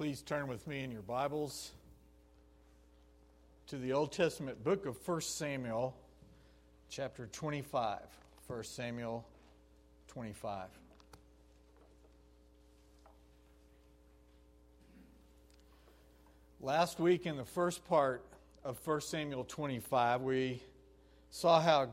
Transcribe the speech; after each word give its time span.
Please 0.00 0.22
turn 0.22 0.48
with 0.48 0.66
me 0.66 0.82
in 0.82 0.90
your 0.90 1.02
Bibles 1.02 1.72
to 3.66 3.76
the 3.76 3.92
Old 3.92 4.12
Testament 4.12 4.64
book 4.64 4.86
of 4.86 4.96
1 5.06 5.20
Samuel, 5.20 5.94
chapter 6.88 7.26
25. 7.26 7.98
1 8.46 8.64
Samuel 8.64 9.26
25. 10.08 10.68
Last 16.62 16.98
week, 16.98 17.26
in 17.26 17.36
the 17.36 17.44
first 17.44 17.86
part 17.86 18.24
of 18.64 18.78
1 18.86 19.02
Samuel 19.02 19.44
25, 19.44 20.22
we 20.22 20.62
saw 21.30 21.60
how 21.60 21.90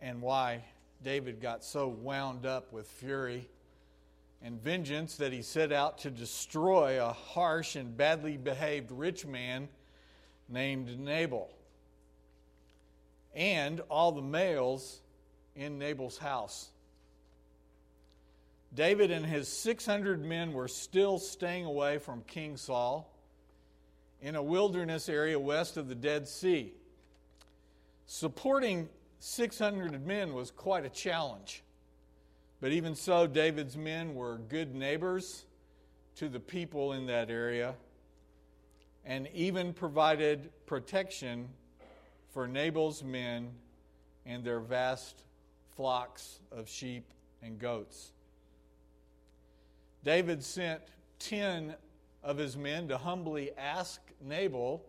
and 0.00 0.22
why 0.22 0.64
David 1.04 1.42
got 1.42 1.62
so 1.62 1.86
wound 1.88 2.46
up 2.46 2.72
with 2.72 2.86
fury 2.86 3.46
and 4.44 4.60
vengeance 4.60 5.16
that 5.16 5.32
he 5.32 5.42
set 5.42 5.72
out 5.72 5.98
to 5.98 6.10
destroy 6.10 7.04
a 7.04 7.12
harsh 7.12 7.76
and 7.76 7.96
badly 7.96 8.36
behaved 8.36 8.90
rich 8.90 9.24
man 9.24 9.68
named 10.48 10.98
Nabal 10.98 11.50
and 13.34 13.80
all 13.88 14.12
the 14.12 14.22
males 14.22 15.00
in 15.54 15.78
Nabal's 15.78 16.18
house. 16.18 16.68
David 18.74 19.10
and 19.10 19.24
his 19.24 19.48
600 19.48 20.24
men 20.24 20.52
were 20.52 20.68
still 20.68 21.18
staying 21.18 21.66
away 21.66 21.98
from 21.98 22.22
King 22.22 22.56
Saul 22.56 23.10
in 24.20 24.34
a 24.34 24.42
wilderness 24.42 25.08
area 25.08 25.38
west 25.38 25.76
of 25.76 25.88
the 25.88 25.94
Dead 25.94 26.26
Sea. 26.26 26.72
Supporting 28.06 28.88
600 29.20 30.06
men 30.06 30.32
was 30.32 30.50
quite 30.50 30.86
a 30.86 30.88
challenge. 30.88 31.62
But 32.62 32.70
even 32.70 32.94
so, 32.94 33.26
David's 33.26 33.76
men 33.76 34.14
were 34.14 34.38
good 34.38 34.72
neighbors 34.72 35.46
to 36.14 36.28
the 36.28 36.38
people 36.38 36.92
in 36.92 37.06
that 37.06 37.28
area 37.28 37.74
and 39.04 39.28
even 39.34 39.72
provided 39.72 40.48
protection 40.64 41.48
for 42.32 42.46
Nabal's 42.46 43.02
men 43.02 43.50
and 44.24 44.44
their 44.44 44.60
vast 44.60 45.24
flocks 45.74 46.38
of 46.52 46.68
sheep 46.68 47.04
and 47.42 47.58
goats. 47.58 48.12
David 50.04 50.44
sent 50.44 50.82
10 51.18 51.74
of 52.22 52.38
his 52.38 52.56
men 52.56 52.86
to 52.86 52.96
humbly 52.96 53.50
ask 53.58 54.00
Nabal 54.24 54.84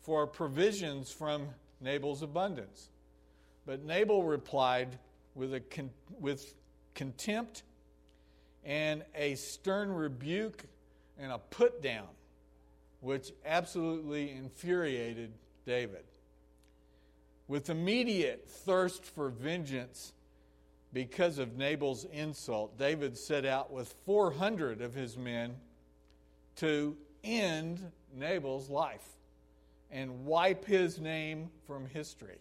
for 0.00 0.26
provisions 0.26 1.12
from 1.12 1.46
Nabal's 1.80 2.22
abundance. 2.22 2.90
But 3.66 3.84
Nabal 3.84 4.24
replied 4.24 4.98
with, 5.36 5.54
a, 5.54 5.62
with 6.18 6.56
contempt 6.98 7.62
and 8.64 9.04
a 9.14 9.36
stern 9.36 9.92
rebuke 9.92 10.64
and 11.16 11.30
a 11.30 11.38
put 11.38 11.80
down, 11.80 12.08
which 13.00 13.32
absolutely 13.46 14.32
infuriated 14.32 15.30
David. 15.64 16.02
With 17.46 17.70
immediate 17.70 18.48
thirst 18.48 19.04
for 19.04 19.30
vengeance 19.30 20.12
because 20.92 21.38
of 21.38 21.56
Nabal's 21.56 22.04
insult, 22.12 22.76
David 22.76 23.16
set 23.16 23.46
out 23.46 23.70
with 23.70 23.94
400 24.04 24.82
of 24.82 24.92
his 24.92 25.16
men 25.16 25.54
to 26.56 26.96
end 27.22 27.92
Nabal's 28.12 28.68
life 28.68 29.06
and 29.92 30.26
wipe 30.26 30.64
his 30.64 30.98
name 30.98 31.48
from 31.64 31.86
history 31.86 32.40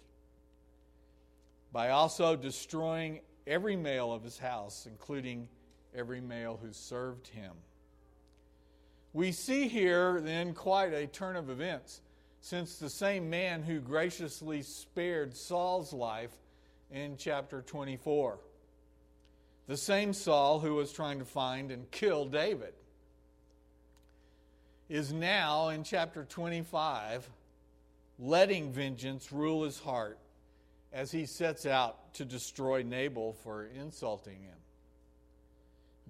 by 1.72 1.90
also 1.90 2.36
destroying 2.36 3.20
every 3.48 3.76
male 3.76 4.12
of 4.14 4.24
his 4.24 4.38
house, 4.38 4.86
including 4.90 5.48
every 5.96 6.22
male 6.22 6.60
who 6.62 6.72
served 6.74 7.28
him. 7.28 7.54
We 9.14 9.32
see 9.32 9.68
here 9.68 10.22
then 10.22 10.54
quite 10.54 10.94
a 10.94 11.08
turn 11.08 11.36
of 11.36 11.50
events, 11.50 12.02
since 12.42 12.78
the 12.78 12.90
same 12.90 13.30
man 13.30 13.64
who 13.64 13.80
graciously 13.80 14.62
spared 14.62 15.36
Saul's 15.36 15.92
life 15.92 16.32
in 16.92 17.18
chapter 17.18 17.62
24, 17.62 18.38
the 19.68 19.78
same 19.78 20.14
Saul 20.14 20.60
who 20.60 20.76
was 20.76 20.92
trying 20.92 21.20
to 21.20 21.26
find 21.26 21.72
and 21.72 21.90
kill 21.90 22.26
David, 22.26 22.74
is 24.88 25.12
now 25.12 25.70
in 25.70 25.84
chapter 25.84 26.24
25 26.24 27.28
letting 28.20 28.72
vengeance 28.72 29.32
rule 29.32 29.64
his 29.64 29.80
heart 29.80 30.18
as 30.92 31.12
he 31.12 31.26
sets 31.26 31.66
out 31.66 32.14
to 32.14 32.26
destroy 32.26 32.84
Nabal 32.84 33.34
for 33.44 33.66
insulting 33.66 34.42
him. 34.42 34.58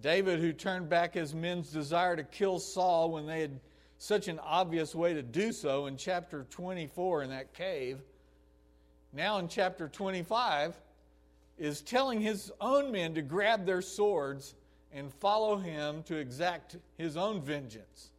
David, 0.02 0.40
who 0.40 0.54
turned 0.54 0.90
back 0.90 1.16
his 1.16 1.34
men's 1.34 1.72
desire 1.72 2.16
to 2.16 2.24
kill 2.24 2.60
Saul 2.60 3.12
when 3.12 3.26
they 3.26 3.42
had 3.42 3.60
such 3.98 4.28
an 4.28 4.40
obvious 4.40 4.94
way 4.94 5.14
to 5.14 5.24
do 5.24 5.52
so 5.52 5.88
in 5.88 5.98
chapter 5.98 6.46
24 6.50 7.24
in 7.24 7.30
that 7.32 7.54
cave, 7.54 8.00
now 9.12 9.40
in 9.40 9.48
chapter 9.48 9.88
25 9.88 10.76
is 11.58 11.82
telling 11.82 12.22
his 12.22 12.52
own 12.62 12.92
men 12.92 13.16
to 13.16 13.24
grab 13.24 13.66
their 13.66 13.82
swords 13.82 14.54
and 14.94 15.12
follow 15.12 15.58
him 15.58 16.04
to 16.04 16.16
exact 16.16 16.78
his 16.98 17.18
own 17.18 17.42
vengeance. 17.42 18.12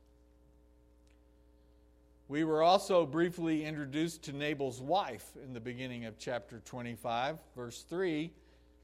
We 2.29 2.45
were 2.45 2.63
also 2.63 3.07
briefly 3.07 3.65
introduced 3.65 4.25
to 4.25 4.35
Nabal's 4.35 4.83
wife 4.83 5.25
in 5.43 5.55
the 5.55 5.61
beginning 5.61 6.05
of 6.05 6.19
chapter 6.19 6.61
25, 6.63 7.39
verse 7.57 7.87
3, 7.89 8.31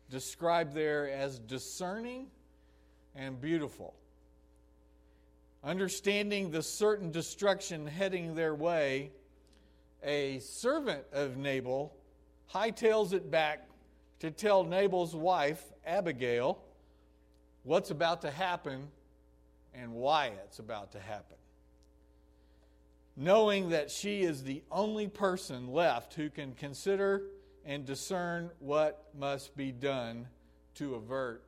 described 0.08 0.72
there 0.72 1.10
as 1.10 1.40
discerning 1.40 2.28
and 3.14 3.38
beautiful. 3.38 3.92
Understanding 5.62 6.52
the 6.52 6.62
certain 6.62 7.10
destruction 7.10 7.86
heading 7.86 8.34
their 8.34 8.54
way, 8.54 9.10
a 10.02 10.38
servant 10.38 11.04
of 11.12 11.36
Nabal 11.36 11.94
hightails 12.50 13.12
it 13.12 13.30
back 13.30 13.68
to 14.20 14.30
tell 14.30 14.64
Nabal's 14.64 15.14
wife, 15.14 15.62
Abigail, 15.86 16.62
what's 17.62 17.90
about 17.90 18.22
to 18.22 18.30
happen 18.30 18.88
and 19.74 19.92
why 19.92 20.32
it's 20.46 20.60
about 20.60 20.92
to 20.92 20.98
happen 20.98 21.36
knowing 23.16 23.70
that 23.70 23.90
she 23.90 24.22
is 24.22 24.42
the 24.42 24.62
only 24.70 25.06
person 25.06 25.72
left 25.72 26.14
who 26.14 26.28
can 26.28 26.52
consider 26.54 27.22
and 27.64 27.84
discern 27.84 28.50
what 28.58 29.04
must 29.18 29.56
be 29.56 29.70
done 29.70 30.26
to 30.74 30.94
avert 30.94 31.42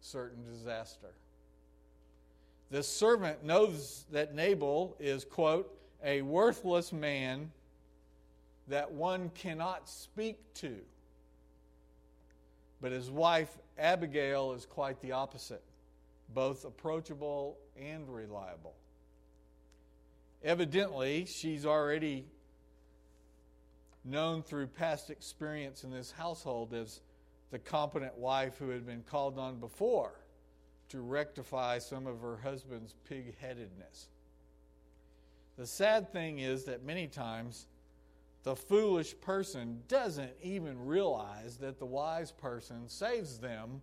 certain 0.00 0.44
disaster. 0.44 1.14
The 2.70 2.82
servant 2.82 3.44
knows 3.44 4.04
that 4.12 4.34
Nabal 4.34 4.96
is, 5.00 5.24
quote, 5.24 5.74
a 6.04 6.22
worthless 6.22 6.92
man 6.92 7.50
that 8.68 8.92
one 8.92 9.30
cannot 9.34 9.88
speak 9.88 10.38
to. 10.54 10.76
But 12.80 12.92
his 12.92 13.10
wife, 13.10 13.56
Abigail, 13.78 14.52
is 14.52 14.66
quite 14.66 15.00
the 15.00 15.12
opposite, 15.12 15.62
both 16.34 16.64
approachable 16.64 17.58
and 17.76 18.08
reliable. 18.08 18.74
Evidently, 20.42 21.26
she's 21.26 21.66
already 21.66 22.24
known 24.04 24.42
through 24.42 24.66
past 24.66 25.10
experience 25.10 25.84
in 25.84 25.90
this 25.90 26.12
household 26.12 26.72
as 26.72 27.00
the 27.50 27.58
competent 27.58 28.16
wife 28.16 28.56
who 28.58 28.68
had 28.68 28.86
been 28.86 29.02
called 29.02 29.38
on 29.38 29.58
before 29.58 30.12
to 30.88 31.00
rectify 31.00 31.78
some 31.78 32.06
of 32.06 32.20
her 32.20 32.38
husband's 32.42 32.94
pig 33.08 33.34
headedness. 33.40 34.08
The 35.56 35.66
sad 35.66 36.12
thing 36.12 36.38
is 36.38 36.64
that 36.64 36.84
many 36.84 37.08
times 37.08 37.66
the 38.44 38.54
foolish 38.54 39.20
person 39.20 39.82
doesn't 39.88 40.32
even 40.42 40.86
realize 40.86 41.56
that 41.58 41.78
the 41.78 41.86
wise 41.86 42.30
person 42.30 42.88
saves 42.88 43.38
them 43.38 43.82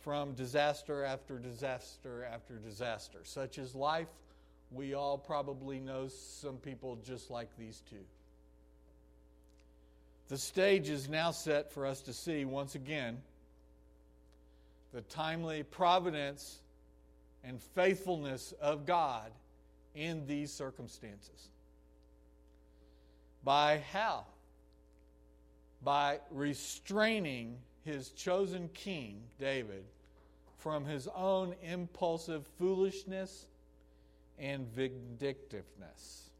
from 0.00 0.34
disaster 0.34 1.04
after 1.04 1.38
disaster 1.38 2.24
after 2.30 2.58
disaster, 2.58 3.20
such 3.24 3.58
as 3.58 3.74
life 3.74 4.08
we 4.70 4.94
all 4.94 5.16
probably 5.16 5.78
know 5.78 6.08
some 6.08 6.56
people 6.56 6.98
just 7.04 7.30
like 7.30 7.48
these 7.56 7.82
two. 7.88 8.04
The 10.28 10.38
stage 10.38 10.88
is 10.88 11.08
now 11.08 11.30
set 11.30 11.72
for 11.72 11.86
us 11.86 12.00
to 12.02 12.12
see 12.12 12.44
once 12.44 12.74
again 12.74 13.18
the 14.92 15.02
timely 15.02 15.62
providence 15.62 16.58
and 17.44 17.62
faithfulness 17.62 18.52
of 18.60 18.86
God 18.86 19.30
in 19.94 20.26
these 20.26 20.52
circumstances. 20.52 21.48
By 23.44 23.82
how? 23.92 24.24
By 25.84 26.18
restraining 26.32 27.58
his 27.84 28.10
chosen 28.10 28.68
king, 28.74 29.20
David, 29.38 29.84
from 30.58 30.84
his 30.84 31.06
own 31.14 31.54
impulsive 31.62 32.44
foolishness 32.58 33.46
and 34.38 34.66
vindictiveness. 34.74 36.30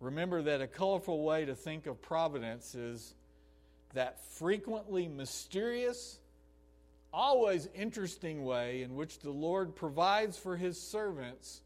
Remember 0.00 0.42
that 0.42 0.60
a 0.60 0.66
colorful 0.66 1.22
way 1.22 1.44
to 1.44 1.54
think 1.54 1.86
of 1.86 2.00
providence 2.02 2.74
is 2.74 3.14
that 3.94 4.20
frequently 4.34 5.08
mysterious, 5.08 6.18
always 7.12 7.68
interesting 7.74 8.44
way 8.44 8.82
in 8.82 8.96
which 8.96 9.20
the 9.20 9.30
Lord 9.30 9.74
provides 9.74 10.36
for 10.36 10.56
his 10.56 10.80
servants 10.80 11.62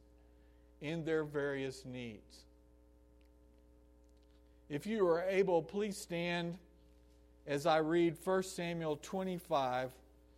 in 0.81 1.05
their 1.05 1.25
various 1.25 1.85
needs. 1.85 2.45
If 4.69 4.87
you 4.87 5.07
are 5.09 5.23
able, 5.23 5.63
please 5.63 5.97
stand 5.97 6.59
as 7.47 7.65
I 7.65 7.79
read 7.79 8.17
1 8.23 8.43
Samuel 8.43 8.99
25, 9.03 9.91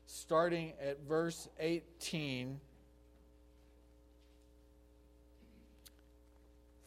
starting 0.06 0.72
at 0.80 1.00
verse 1.08 1.48
18 1.58 2.60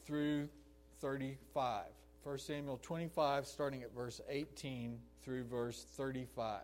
through 0.06 0.50
35. 1.02 1.86
1 2.24 2.38
Samuel 2.38 2.80
25, 2.82 3.46
starting 3.46 3.84
at 3.84 3.94
verse 3.94 4.22
18 4.30 4.98
through 5.24 5.44
verse 5.44 5.86
35. 5.96 6.62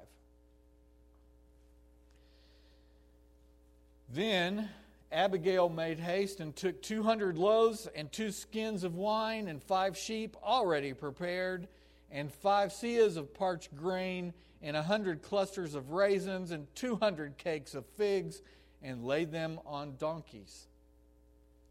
Then 4.12 4.70
Abigail 5.12 5.70
made 5.70 6.00
haste 6.00 6.40
and 6.40 6.56
took 6.56 6.82
200 6.82 7.38
loaves 7.38 7.88
and 7.96 8.12
two 8.12 8.32
skins 8.32 8.84
of 8.84 8.96
wine 8.96 9.48
and 9.48 9.62
five 9.62 9.98
sheep 9.98 10.38
already 10.44 10.94
prepared 10.94 11.68
and 12.12 12.32
five 12.32 12.72
seahs 12.72 13.18
of 13.18 13.34
parched 13.34 13.76
grain 13.76 14.34
and 14.62 14.76
a 14.76 14.84
hundred 14.84 15.22
clusters 15.22 15.76
of 15.76 15.92
raisins 15.92 16.52
and 16.52 16.68
200 16.76 17.38
cakes 17.38 17.76
of 17.76 17.86
figs 17.98 18.42
and 18.82 19.04
laid 19.04 19.32
them 19.32 19.60
on 19.66 19.96
donkeys. 19.98 20.69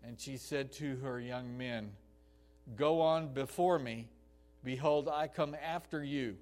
And 0.04 0.18
she 0.18 0.36
said 0.36 0.72
to 0.74 0.96
her 0.96 1.20
young 1.20 1.56
men, 1.58 1.92
Go 2.76 3.00
on 3.00 3.32
before 3.32 3.78
me. 3.78 4.08
Behold, 4.64 5.08
I 5.08 5.28
come 5.28 5.54
after 5.54 6.02
you. 6.02 6.36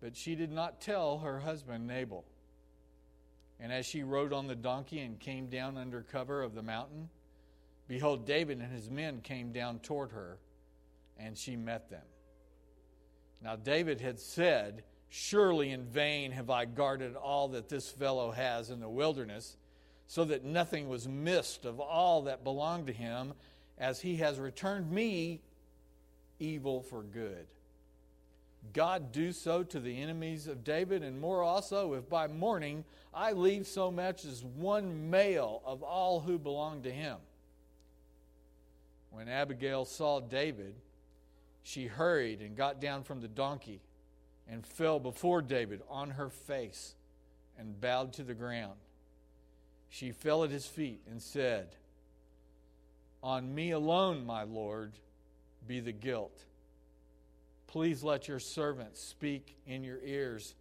But 0.00 0.16
she 0.16 0.34
did 0.34 0.52
not 0.52 0.80
tell 0.80 1.18
her 1.18 1.38
husband 1.38 1.86
Nabal. 1.86 2.24
And 3.58 3.72
as 3.72 3.86
she 3.86 4.02
rode 4.02 4.32
on 4.32 4.46
the 4.46 4.54
donkey 4.54 5.00
and 5.00 5.18
came 5.18 5.48
down 5.48 5.78
under 5.78 6.02
cover 6.02 6.42
of 6.42 6.54
the 6.54 6.62
mountain, 6.62 7.08
behold, 7.88 8.26
David 8.26 8.60
and 8.60 8.70
his 8.70 8.90
men 8.90 9.20
came 9.22 9.52
down 9.52 9.78
toward 9.78 10.10
her, 10.12 10.38
and 11.18 11.36
she 11.36 11.56
met 11.56 11.88
them. 11.88 12.04
Now, 13.42 13.56
David 13.56 14.00
had 14.00 14.18
said, 14.18 14.82
Surely 15.08 15.70
in 15.70 15.84
vain 15.84 16.32
have 16.32 16.50
I 16.50 16.64
guarded 16.64 17.16
all 17.16 17.48
that 17.48 17.68
this 17.68 17.88
fellow 17.88 18.32
has 18.32 18.70
in 18.70 18.80
the 18.80 18.88
wilderness, 18.88 19.56
so 20.06 20.24
that 20.24 20.44
nothing 20.44 20.88
was 20.88 21.08
missed 21.08 21.64
of 21.64 21.80
all 21.80 22.22
that 22.22 22.44
belonged 22.44 22.86
to 22.86 22.92
him, 22.92 23.32
as 23.78 24.00
he 24.00 24.16
has 24.16 24.38
returned 24.38 24.90
me 24.90 25.40
evil 26.38 26.80
for 26.80 27.02
good. 27.02 27.46
God 28.72 29.12
do 29.12 29.32
so 29.32 29.62
to 29.64 29.80
the 29.80 30.00
enemies 30.00 30.46
of 30.46 30.64
David, 30.64 31.02
and 31.02 31.20
more 31.20 31.42
also, 31.42 31.94
if 31.94 32.08
by 32.08 32.26
morning 32.26 32.84
I 33.12 33.32
leave 33.32 33.66
so 33.66 33.90
much 33.90 34.24
as 34.24 34.44
one 34.44 35.10
male 35.10 35.62
of 35.64 35.82
all 35.82 36.20
who 36.20 36.38
belong 36.38 36.82
to 36.82 36.90
him. 36.90 37.16
When 39.10 39.28
Abigail 39.28 39.84
saw 39.84 40.20
David, 40.20 40.74
she 41.62 41.86
hurried 41.86 42.40
and 42.40 42.56
got 42.56 42.80
down 42.80 43.02
from 43.02 43.20
the 43.20 43.28
donkey 43.28 43.80
and 44.48 44.66
fell 44.66 45.00
before 45.00 45.42
David 45.42 45.82
on 45.88 46.10
her 46.10 46.28
face 46.28 46.94
and 47.58 47.80
bowed 47.80 48.12
to 48.14 48.22
the 48.22 48.34
ground. 48.34 48.78
She 49.96 50.12
fell 50.12 50.44
at 50.44 50.50
his 50.50 50.66
feet 50.66 51.00
and 51.10 51.22
said, 51.22 51.68
On 53.22 53.54
me 53.54 53.70
alone, 53.70 54.26
my 54.26 54.42
Lord, 54.42 54.92
be 55.66 55.80
the 55.80 55.92
guilt 55.92 56.44
Please 57.66 58.02
let 58.02 58.26
your 58.26 58.38
servant 58.38 58.96
speak 58.96 59.54
in 59.66 59.84
your 59.84 59.98
ears 60.02 60.54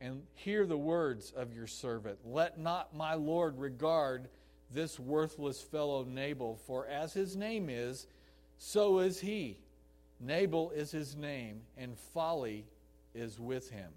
and 0.00 0.22
hear 0.34 0.64
the 0.64 0.78
words 0.78 1.30
of 1.36 1.52
your 1.52 1.66
servant. 1.66 2.18
Let 2.24 2.58
not 2.58 2.96
my 2.96 3.14
Lord 3.14 3.58
regard 3.58 4.28
this 4.72 4.98
worthless 4.98 5.60
fellow 5.60 6.04
Nabal, 6.04 6.58
for 6.66 6.86
as 6.86 7.12
his 7.12 7.36
name 7.36 7.68
is, 7.68 8.06
so 8.56 9.00
is 9.00 9.20
he. 9.20 9.58
Nabal 10.20 10.70
is 10.70 10.90
his 10.90 11.16
name, 11.16 11.60
and 11.76 11.98
folly 12.14 12.64
is 13.14 13.38
with 13.38 13.70
him. 13.70 13.90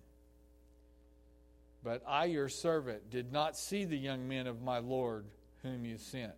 But 1.84 2.02
I, 2.08 2.26
your 2.26 2.50
servant, 2.50 3.10
did 3.10 3.32
not 3.32 3.58
see 3.58 3.84
the 3.84 3.98
young 3.98 4.28
men 4.28 4.48
of 4.48 4.62
my 4.62 4.80
Lord 4.80 5.26
whom 5.64 5.86
you 5.86 5.98
sent. 5.98 6.34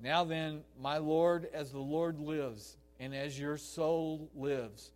Now 0.00 0.24
then, 0.24 0.62
my 0.80 0.98
Lord, 0.98 1.48
as 1.52 1.70
the 1.70 1.78
Lord 1.78 2.18
lives, 2.18 2.76
and 2.98 3.14
as 3.14 3.38
your 3.38 3.56
soul 3.56 4.28
lives, 4.34 4.90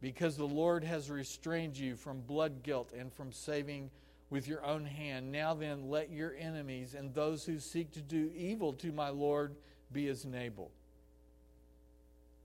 because 0.00 0.36
the 0.36 0.44
Lord 0.44 0.84
has 0.84 1.10
restrained 1.10 1.76
you 1.76 1.96
from 1.96 2.20
blood 2.20 2.62
guilt 2.62 2.92
and 2.96 3.12
from 3.12 3.32
saving 3.32 3.90
with 4.30 4.46
your 4.46 4.64
own 4.64 4.84
hand. 4.84 5.32
Now 5.32 5.54
then, 5.54 5.90
let 5.90 6.10
your 6.10 6.34
enemies 6.38 6.94
and 6.94 7.12
those 7.12 7.44
who 7.44 7.58
seek 7.58 7.92
to 7.92 8.00
do 8.00 8.30
evil 8.36 8.72
to 8.74 8.92
my 8.92 9.08
Lord 9.08 9.56
be 9.92 10.06
as 10.08 10.24
Nabal. 10.24 10.70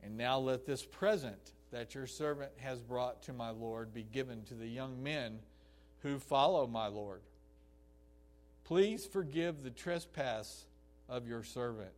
And 0.01 0.18
now 0.18 0.39
let 0.39 0.65
this 0.65 0.83
present 0.83 1.53
that 1.71 1.95
your 1.95 2.07
servant 2.07 2.51
has 2.57 2.81
brought 2.81 3.24
to 3.24 3.33
my 3.33 3.50
Lord 3.51 3.94
be 3.94 4.03
given 4.03 4.44
to 4.44 4.53
the 4.53 4.68
young 4.68 5.01
men 5.01 5.39
who 6.03 6.19
follow 6.19 6.67
my 6.67 6.88
Lord. 6.88 7.21
Please 8.63 9.05
forgive 9.05 9.63
the 9.63 9.71
trespass 9.71 10.65
of 11.09 11.27
your 11.27 11.44
servant 11.44 11.91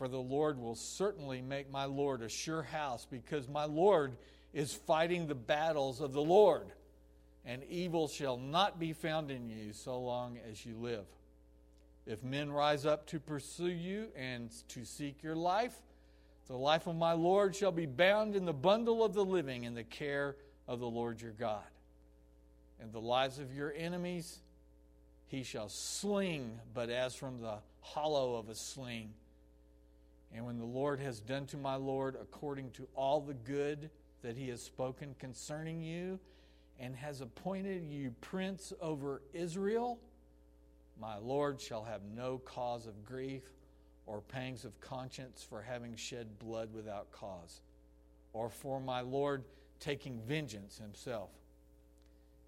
for 0.00 0.08
the 0.08 0.16
Lord 0.16 0.58
will 0.58 0.76
certainly 0.76 1.42
make 1.42 1.70
my 1.70 1.84
Lord 1.84 2.22
a 2.22 2.28
sure 2.30 2.62
house, 2.62 3.06
because 3.10 3.46
my 3.50 3.66
Lord 3.66 4.16
is 4.54 4.72
fighting 4.72 5.26
the 5.26 5.34
battles 5.34 6.00
of 6.00 6.14
the 6.14 6.22
Lord, 6.22 6.72
and 7.44 7.62
evil 7.64 8.08
shall 8.08 8.38
not 8.38 8.80
be 8.80 8.94
found 8.94 9.30
in 9.30 9.50
you 9.50 9.74
so 9.74 10.00
long 10.00 10.38
as 10.50 10.64
you 10.64 10.74
live. 10.78 11.04
If 12.06 12.24
men 12.24 12.50
rise 12.50 12.86
up 12.86 13.08
to 13.08 13.20
pursue 13.20 13.68
you 13.68 14.06
and 14.16 14.50
to 14.68 14.86
seek 14.86 15.22
your 15.22 15.36
life, 15.36 15.76
the 16.46 16.56
life 16.56 16.86
of 16.86 16.96
my 16.96 17.12
Lord 17.12 17.54
shall 17.54 17.70
be 17.70 17.84
bound 17.84 18.34
in 18.34 18.46
the 18.46 18.54
bundle 18.54 19.04
of 19.04 19.12
the 19.12 19.22
living 19.22 19.64
in 19.64 19.74
the 19.74 19.84
care 19.84 20.34
of 20.66 20.80
the 20.80 20.88
Lord 20.88 21.20
your 21.20 21.32
God. 21.32 21.60
And 22.80 22.92
the 22.92 23.00
lives 23.00 23.38
of 23.38 23.54
your 23.54 23.72
enemies 23.76 24.40
he 25.26 25.42
shall 25.42 25.68
sling, 25.68 26.58
but 26.74 26.90
as 26.90 27.14
from 27.14 27.40
the 27.40 27.58
hollow 27.80 28.36
of 28.36 28.48
a 28.48 28.54
sling 28.54 29.12
and 30.34 30.46
when 30.46 30.58
the 30.58 30.64
Lord 30.64 31.00
has 31.00 31.20
done 31.20 31.46
to 31.46 31.56
my 31.56 31.74
Lord 31.74 32.16
according 32.20 32.70
to 32.72 32.86
all 32.94 33.20
the 33.20 33.34
good 33.34 33.90
that 34.22 34.36
he 34.36 34.48
has 34.48 34.62
spoken 34.62 35.14
concerning 35.18 35.82
you, 35.82 36.20
and 36.78 36.94
has 36.96 37.20
appointed 37.20 37.84
you 37.84 38.14
prince 38.20 38.72
over 38.80 39.22
Israel, 39.34 39.98
my 40.98 41.16
Lord 41.18 41.60
shall 41.60 41.84
have 41.84 42.00
no 42.14 42.38
cause 42.38 42.86
of 42.86 43.04
grief 43.04 43.42
or 44.06 44.20
pangs 44.20 44.64
of 44.64 44.80
conscience 44.80 45.46
for 45.48 45.62
having 45.62 45.94
shed 45.96 46.38
blood 46.38 46.72
without 46.72 47.10
cause, 47.12 47.60
or 48.32 48.48
for 48.48 48.80
my 48.80 49.00
Lord 49.00 49.44
taking 49.78 50.20
vengeance 50.26 50.78
himself. 50.78 51.30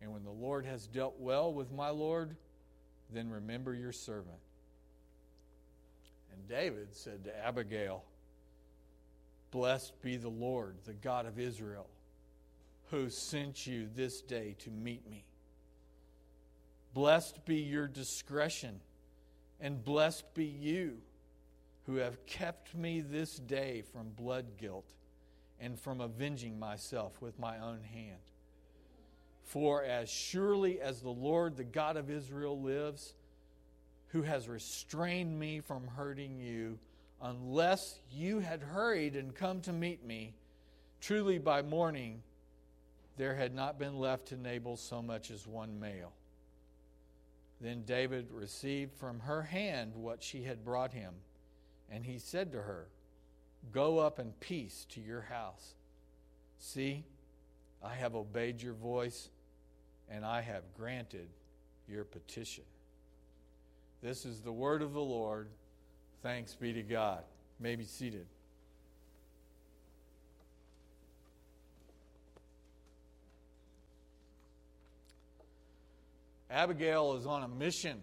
And 0.03 0.13
when 0.13 0.25
the 0.25 0.31
Lord 0.31 0.67
has 0.67 0.87
dealt 0.87 1.15
well 1.19 1.55
with 1.55 1.73
my 1.73 1.91
Lord, 1.91 2.37
then 3.11 3.31
remember 3.31 3.75
your 3.75 3.93
servant 3.93 4.39
and 6.33 6.49
David 6.49 6.95
said 6.95 7.25
to 7.25 7.45
Abigail, 7.45 8.05
Blessed 9.51 10.01
be 10.03 10.17
the 10.17 10.29
Lord, 10.29 10.77
the 10.85 10.95
God 10.95 11.27
of 11.27 11.39
Israel, 11.39 11.89
who 12.91 13.11
sent 13.11 13.67
you 13.67 13.89
this 13.95 14.23
day 14.23 14.57
to 14.61 14.71
meet 14.71 15.09
me. 15.09 15.25
Blessed 16.95 17.45
be 17.45 17.57
your 17.57 17.87
discretion, 17.87 18.81
and 19.61 19.85
blessed 19.85 20.35
be 20.35 20.45
you 20.45 20.99
who 21.87 21.97
have 21.97 22.25
kept 22.27 22.75
me 22.75 23.01
this 23.01 23.37
day 23.37 23.83
from 23.93 24.11
blood 24.11 24.57
guilt 24.57 24.93
and 25.61 25.79
from 25.79 26.01
avenging 26.01 26.59
myself 26.59 27.21
with 27.21 27.39
my 27.39 27.59
own 27.59 27.83
hand. 27.83 28.21
For 29.45 29.83
as 29.83 30.09
surely 30.09 30.81
as 30.81 31.01
the 31.01 31.11
Lord, 31.11 31.57
the 31.57 31.65
God 31.65 31.97
of 31.97 32.11
Israel, 32.11 32.61
lives, 32.61 33.15
who 34.09 34.23
has 34.23 34.49
restrained 34.49 35.39
me 35.39 35.61
from 35.61 35.87
hurting 35.87 36.39
you, 36.39 36.79
unless 37.21 37.99
you 38.11 38.41
had 38.41 38.63
hurried 38.63 39.17
and 39.17 39.35
come 39.35 39.61
to 39.63 39.73
meet 39.73 40.05
me. 40.05 40.35
Truly, 41.01 41.39
by 41.39 41.63
morning, 41.63 42.23
there 43.17 43.35
had 43.35 43.55
not 43.55 43.79
been 43.79 43.99
left 43.99 44.27
to 44.29 44.37
Nabal 44.37 44.77
so 44.77 45.03
much 45.03 45.31
as 45.31 45.47
one 45.47 45.79
male. 45.79 46.13
Then 47.61 47.83
David 47.85 48.31
received 48.33 48.93
from 48.95 49.21
her 49.21 49.43
hand 49.43 49.95
what 49.95 50.23
she 50.23 50.43
had 50.43 50.65
brought 50.65 50.93
him, 50.93 51.15
and 51.91 52.05
he 52.05 52.19
said 52.19 52.53
to 52.53 52.63
her, 52.63 52.89
Go 53.71 53.99
up 53.99 54.19
in 54.19 54.33
peace 54.41 54.85
to 54.91 55.01
your 55.01 55.21
house. 55.23 55.75
See, 56.59 57.05
I 57.85 57.95
have 57.95 58.15
obeyed 58.15 58.63
your 58.63 58.75
voice, 58.75 59.29
and 60.09 60.25
I 60.25 60.41
have 60.41 60.63
granted 60.77 61.29
your 61.89 62.05
petition. 62.05 62.65
This 64.03 64.25
is 64.25 64.41
the 64.41 64.53
word 64.53 64.83
of 64.83 64.93
the 64.93 65.01
Lord. 65.01 65.49
Thanks 66.23 66.55
be 66.55 66.73
to 66.73 66.83
God. 66.83 67.23
You 67.59 67.65
may 67.65 67.77
be 67.77 67.85
seated. 67.85 68.27
Abigail 76.51 77.15
is 77.15 77.27
on 77.27 77.43
a 77.43 77.49
mission. 77.49 78.03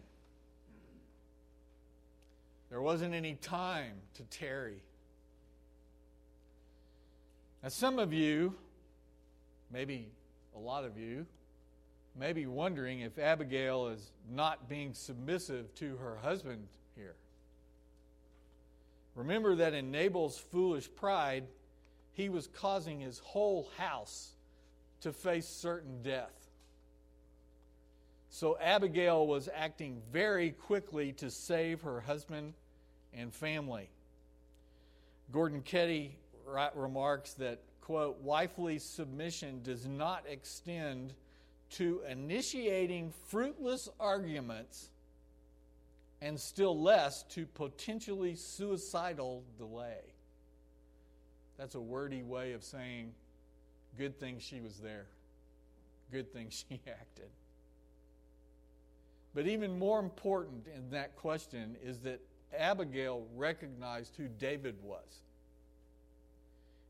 There 2.70 2.82
wasn't 2.82 3.14
any 3.14 3.36
time 3.36 3.94
to 4.16 4.24
tarry. 4.24 4.82
Now, 7.62 7.70
some 7.70 8.00
of 8.00 8.12
you, 8.12 8.56
maybe 9.72 10.10
a 10.56 10.60
lot 10.60 10.84
of 10.84 10.98
you, 10.98 11.26
may 12.16 12.34
be 12.34 12.46
wondering 12.46 13.00
if 13.02 13.18
Abigail 13.18 13.88
is 13.88 14.12
not 14.30 14.68
being 14.68 14.94
submissive 14.94 15.74
to 15.76 15.96
her 15.98 16.18
husband 16.22 16.68
here. 16.96 17.16
Remember 19.16 19.56
that 19.56 19.74
in 19.74 19.92
Nabal's 19.92 20.38
foolish 20.38 20.90
pride, 20.96 21.46
he 22.14 22.30
was 22.30 22.48
causing 22.48 23.00
his 23.00 23.20
whole 23.20 23.70
house 23.78 24.32
to 25.02 25.14
face 25.14 25.48
certain 25.48 26.02
death. 26.04 26.34
So 28.30 28.58
Abigail 28.62 29.26
was 29.26 29.50
acting 29.54 30.02
very 30.12 30.52
quickly 30.52 31.14
to 31.14 31.32
save 31.32 31.82
her 31.82 32.02
husband 32.02 32.54
and 33.14 33.34
family. 33.34 33.90
Gordon 35.32 35.62
Keddie 35.62 36.12
remarks 36.76 37.34
that, 37.36 37.60
quote, 37.90 38.22
wifely 38.22 38.78
submission 38.78 39.62
does 39.64 39.88
not 39.88 40.24
extend 40.30 41.12
to 41.72 42.04
initiating 42.08 43.12
fruitless 43.30 43.90
arguments 44.00 44.92
and 46.22 46.40
still 46.40 46.80
less 46.80 47.24
to 47.24 47.48
potentially 47.48 48.36
suicidal 48.36 49.44
delay. 49.58 50.02
That's 51.58 51.74
a 51.74 51.82
wordy 51.82 52.22
way 52.22 52.54
of 52.54 52.64
saying 52.64 53.12
good 53.98 54.20
thing 54.20 54.38
she 54.38 54.62
was 54.62 54.78
there, 54.78 55.08
good 56.12 56.32
thing 56.32 56.50
she 56.52 56.80
acted. 56.88 57.32
But 59.34 59.48
even 59.48 59.80
more 59.80 59.98
important 59.98 60.68
in 60.76 60.92
that 60.92 61.16
question 61.16 61.76
is 61.84 61.98
that 62.02 62.22
Abigail 62.56 63.26
recognized 63.36 64.16
who 64.16 64.28
David 64.28 64.76
was. 64.84 65.24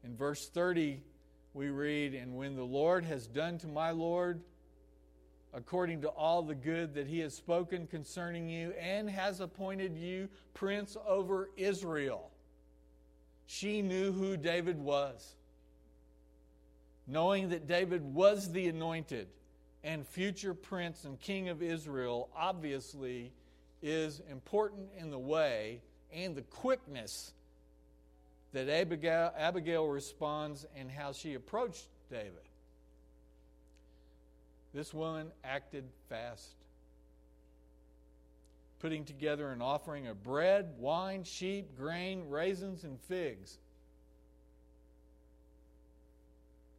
In 0.03 0.15
verse 0.15 0.48
30, 0.50 1.01
we 1.53 1.70
read, 1.70 2.13
And 2.13 2.36
when 2.36 2.56
the 2.56 2.63
Lord 2.63 3.06
has 3.06 3.27
done 3.27 3.58
to 3.60 3.68
my 3.68 3.91
Lord 3.91 4.41
according 5.53 6.01
to 6.01 6.10
all 6.10 6.44
the 6.44 6.56
good 6.56 6.94
that 6.94 7.08
he 7.08 7.20
has 7.20 7.34
spoken 7.34 7.88
concerning 7.88 8.50
you, 8.50 8.72
and 8.79 9.10
has 9.10 9.39
appointed 9.39 9.98
you 9.98 10.29
prince 10.53 10.96
over 11.08 11.50
Israel, 11.58 12.29
she 13.48 13.82
knew 13.82 14.12
who 14.12 14.38
David 14.38 14.77
was. 14.79 15.36
Knowing 17.08 17.50
that 17.50 17.68
David 17.68 18.03
was 18.03 18.51
the 18.51 18.68
anointed 18.68 19.27
and 19.84 20.06
future 20.06 20.53
prince 20.53 21.06
and 21.06 21.20
king 21.20 21.50
of 21.50 21.63
Israel, 21.63 22.29
obviously 22.36 23.32
is 23.82 24.22
important 24.29 24.89
in 24.98 25.10
the 25.10 25.18
way 25.18 25.82
and 26.13 26.36
the 26.36 26.41
quickness 26.44 27.34
that 28.53 28.70
Abigail, 28.70 29.32
Abigail 29.38 29.88
responds 29.88 30.65
and 30.75 30.89
how 30.89 31.12
she 31.12 31.36
approached 31.36 31.88
David. 32.10 32.34
This 34.74 34.94
woman 34.94 35.32
acted 35.44 35.86
fast, 36.10 36.48
putting 38.79 39.03
together 39.03 39.51
an 39.51 39.62
offering 39.62 40.08
of 40.08 40.24
bread, 40.24 40.74
wine, 40.77 41.24
sheep, 41.24 41.75
grain, 41.77 42.29
raisins, 42.29 42.84
and 42.84 43.00
figs. 43.01 43.58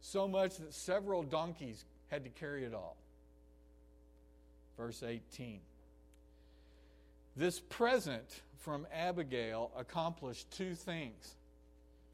So 0.01 0.27
much 0.27 0.57
that 0.57 0.73
several 0.73 1.23
donkeys 1.23 1.85
had 2.09 2.23
to 2.23 2.29
carry 2.29 2.65
it 2.65 2.73
all. 2.73 2.97
Verse 4.77 5.03
18. 5.03 5.59
This 7.35 7.59
present 7.59 8.41
from 8.57 8.87
Abigail 8.93 9.71
accomplished 9.77 10.49
two 10.51 10.75
things. 10.75 11.35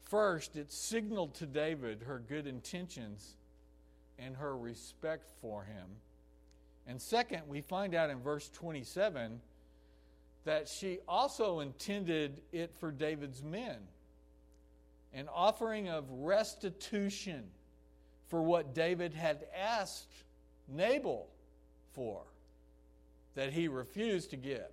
First, 0.08 0.56
it 0.56 0.72
signaled 0.72 1.34
to 1.36 1.46
David 1.46 2.02
her 2.06 2.18
good 2.18 2.46
intentions 2.46 3.36
and 4.18 4.36
her 4.36 4.56
respect 4.56 5.30
for 5.40 5.64
him. 5.64 5.86
And 6.86 7.00
second, 7.00 7.42
we 7.46 7.60
find 7.60 7.94
out 7.94 8.08
in 8.10 8.20
verse 8.20 8.48
27 8.48 9.40
that 10.44 10.66
she 10.66 10.98
also 11.06 11.60
intended 11.60 12.40
it 12.52 12.74
for 12.74 12.90
David's 12.90 13.42
men 13.42 13.76
an 15.14 15.28
offering 15.34 15.88
of 15.88 16.04
restitution 16.10 17.44
for 18.28 18.42
what 18.42 18.74
David 18.74 19.14
had 19.14 19.46
asked 19.56 20.12
Nabal 20.68 21.28
for 21.92 22.22
that 23.34 23.52
he 23.52 23.68
refused 23.68 24.30
to 24.30 24.36
give. 24.36 24.66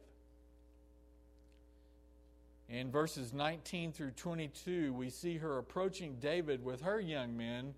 In 2.70 2.90
verses 2.90 3.32
19 3.32 3.92
through 3.92 4.12
22, 4.12 4.94
we 4.94 5.10
see 5.10 5.38
her 5.38 5.58
approaching 5.58 6.18
David 6.20 6.64
with 6.64 6.82
her 6.82 7.00
young 7.00 7.38
men 7.38 7.74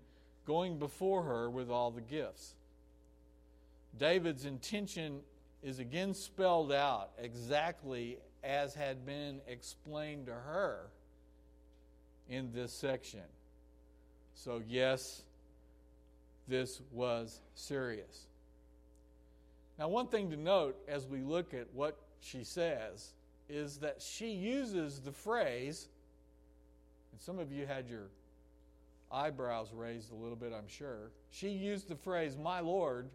going 0.46 0.78
before 0.78 1.22
her 1.24 1.50
with 1.50 1.70
all 1.70 1.90
the 1.90 2.00
gifts. 2.00 2.54
David's 3.98 4.46
intention 4.46 5.20
is 5.62 5.78
again 5.78 6.14
spelled 6.14 6.72
out 6.72 7.10
exactly 7.18 8.18
as 8.42 8.74
had 8.74 9.04
been 9.04 9.40
explained 9.46 10.26
to 10.26 10.32
her 10.32 10.86
in 12.30 12.52
this 12.52 12.72
section. 12.72 13.24
So, 14.34 14.62
yes, 14.66 15.22
this 16.46 16.80
was 16.92 17.40
serious. 17.54 18.26
Now, 19.78 19.88
one 19.88 20.06
thing 20.06 20.30
to 20.30 20.36
note 20.36 20.76
as 20.88 21.06
we 21.06 21.20
look 21.20 21.52
at 21.52 21.66
what 21.74 21.98
she 22.20 22.42
says 22.42 23.12
is 23.48 23.78
that 23.78 24.02
she 24.02 24.30
uses 24.30 25.00
the 25.00 25.12
phrase, 25.12 25.88
and 27.12 27.20
some 27.20 27.38
of 27.38 27.50
you 27.50 27.66
had 27.66 27.88
your 27.88 28.08
eyebrows 29.10 29.72
raised 29.72 30.12
a 30.12 30.14
little 30.14 30.36
bit, 30.36 30.52
I'm 30.52 30.68
sure. 30.68 31.10
She 31.30 31.48
used 31.48 31.88
the 31.88 31.96
phrase, 31.96 32.36
my 32.36 32.60
Lord, 32.60 33.08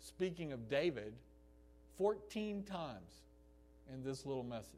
speaking 0.00 0.52
of 0.52 0.68
David, 0.68 1.12
14 1.96 2.64
times 2.64 3.22
in 3.92 4.02
this 4.02 4.26
little 4.26 4.42
message. 4.42 4.74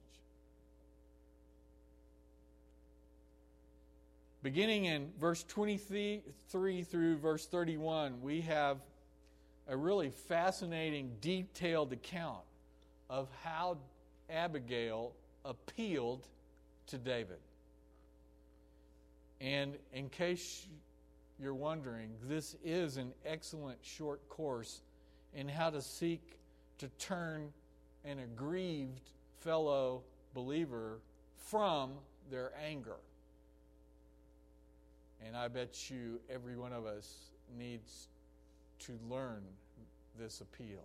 Beginning 4.42 4.86
in 4.86 5.10
verse 5.20 5.44
23 5.44 6.22
through 6.48 7.16
verse 7.18 7.46
31, 7.46 8.22
we 8.22 8.40
have 8.40 8.78
a 9.68 9.76
really 9.76 10.08
fascinating, 10.10 11.12
detailed 11.20 11.92
account 11.92 12.40
of 13.10 13.28
how 13.42 13.76
Abigail 14.30 15.12
appealed 15.44 16.26
to 16.88 16.98
David. 16.98 17.38
And 19.40 19.76
in 19.92 20.08
case 20.08 20.66
you're 21.40 21.54
wondering, 21.54 22.10
this 22.28 22.56
is 22.64 22.96
an 22.96 23.12
excellent 23.24 23.78
short 23.82 24.28
course 24.28 24.82
in 25.34 25.48
how 25.48 25.70
to 25.70 25.80
seek 25.80 26.38
to 26.78 26.88
turn 26.98 27.52
an 28.04 28.18
aggrieved 28.18 29.10
fellow 29.40 30.02
believer 30.34 30.98
from 31.36 31.92
their 32.30 32.52
anger. 32.62 32.96
And 35.26 35.36
I 35.36 35.48
bet 35.48 35.90
you 35.90 36.20
every 36.30 36.56
one 36.56 36.72
of 36.72 36.86
us 36.86 37.30
needs 37.58 38.08
to 38.80 38.98
learn 39.08 39.42
this 40.18 40.40
appeal. 40.40 40.84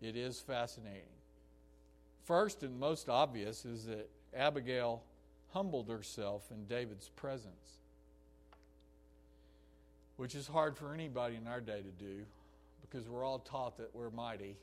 It 0.00 0.16
is 0.16 0.40
fascinating. 0.40 1.02
First 2.24 2.62
and 2.62 2.78
most 2.78 3.08
obvious 3.08 3.64
is 3.64 3.86
that 3.86 4.08
Abigail 4.36 5.02
humbled 5.52 5.88
herself 5.88 6.50
in 6.50 6.66
David's 6.66 7.08
presence, 7.08 7.78
which 10.16 10.34
is 10.34 10.46
hard 10.46 10.76
for 10.76 10.94
anybody 10.94 11.36
in 11.36 11.46
our 11.46 11.60
day 11.60 11.82
to 11.82 12.04
do 12.04 12.24
because 12.80 13.08
we're 13.08 13.24
all 13.24 13.38
taught 13.38 13.76
that 13.78 13.94
we're 13.94 14.10
mighty. 14.10 14.56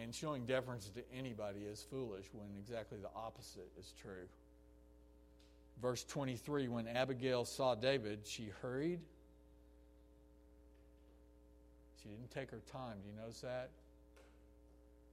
And 0.00 0.12
showing 0.12 0.44
deference 0.44 0.88
to 0.88 1.02
anybody 1.16 1.60
is 1.60 1.86
foolish 1.88 2.24
when 2.32 2.48
exactly 2.58 2.98
the 3.00 3.10
opposite 3.14 3.70
is 3.78 3.92
true. 4.00 4.26
Verse 5.80 6.04
23 6.04 6.68
When 6.68 6.88
Abigail 6.88 7.44
saw 7.44 7.74
David, 7.74 8.20
she 8.24 8.50
hurried. 8.60 9.00
She 12.04 12.10
didn't 12.10 12.30
take 12.30 12.52
her 12.52 12.60
time. 12.70 12.98
Do 13.02 13.08
you 13.08 13.20
notice 13.20 13.40
that? 13.40 13.70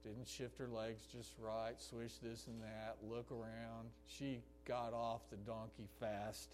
didn't 0.02 0.26
shift 0.26 0.58
her 0.58 0.68
legs 0.68 1.04
just 1.12 1.32
right, 1.38 1.80
swish 1.80 2.12
this 2.22 2.46
and 2.46 2.60
that, 2.60 2.96
look 3.08 3.30
around. 3.30 3.88
She 4.08 4.40
got 4.64 4.92
off 4.92 5.20
the 5.30 5.36
donkey 5.36 5.86
fast 6.00 6.48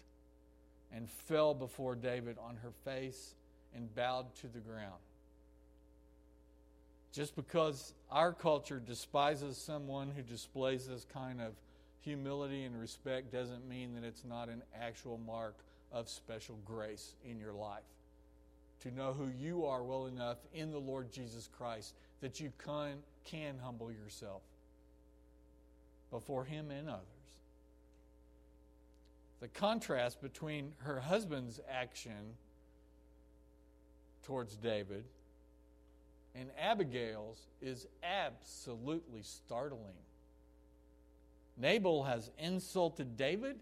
and 0.93 1.09
fell 1.09 1.53
before 1.53 1.95
David 1.95 2.37
on 2.39 2.57
her 2.57 2.71
face 2.85 3.33
and 3.75 3.93
bowed 3.95 4.33
to 4.35 4.47
the 4.47 4.59
ground. 4.59 5.01
Just 7.11 7.35
because 7.35 7.93
our 8.11 8.33
culture 8.33 8.79
despises 8.79 9.57
someone 9.57 10.11
who 10.15 10.21
displays 10.21 10.87
this 10.87 11.05
kind 11.11 11.41
of 11.41 11.53
humility 12.01 12.65
and 12.65 12.79
respect 12.79 13.31
doesn't 13.31 13.67
mean 13.67 13.95
that 13.95 14.03
it's 14.03 14.23
not 14.23 14.49
an 14.49 14.61
actual 14.79 15.19
mark 15.25 15.55
of 15.91 16.07
special 16.07 16.57
grace 16.65 17.15
in 17.25 17.39
your 17.39 17.53
life. 17.53 17.81
To 18.81 18.91
know 18.91 19.13
who 19.13 19.27
you 19.27 19.65
are 19.65 19.83
well 19.83 20.05
enough 20.05 20.37
in 20.53 20.71
the 20.71 20.79
Lord 20.79 21.11
Jesus 21.11 21.49
Christ 21.57 21.93
that 22.21 22.39
you 22.39 22.51
can, 22.63 22.97
can 23.25 23.57
humble 23.61 23.91
yourself 23.91 24.41
before 26.11 26.45
him 26.45 26.71
and 26.71 26.89
others. 26.89 27.03
The 29.41 29.47
contrast 29.49 30.21
between 30.21 30.73
her 30.79 30.99
husband's 30.99 31.59
action 31.69 32.35
towards 34.23 34.55
David 34.55 35.03
and 36.35 36.49
Abigail's 36.59 37.47
is 37.61 37.87
absolutely 38.03 39.21
startling. 39.23 39.97
Nabal 41.57 42.03
has 42.03 42.31
insulted 42.37 43.17
David 43.17 43.57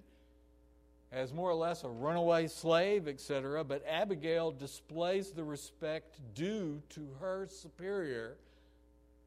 as 1.11 1.33
more 1.33 1.49
or 1.49 1.55
less 1.55 1.83
a 1.83 1.89
runaway 1.89 2.47
slave, 2.47 3.07
etc., 3.07 3.63
but 3.63 3.83
Abigail 3.87 4.51
displays 4.51 5.31
the 5.31 5.43
respect 5.43 6.19
due 6.35 6.81
to 6.89 7.07
her 7.19 7.47
superior, 7.49 8.35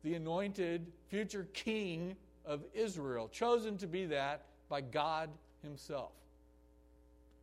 the 0.03 0.15
anointed 0.15 0.87
future 1.09 1.47
king 1.53 2.17
of 2.45 2.63
Israel, 2.75 3.29
chosen 3.29 3.79
to 3.79 3.87
be 3.87 4.07
that 4.07 4.43
by 4.69 4.81
God 4.81 5.31
Himself. 5.63 6.13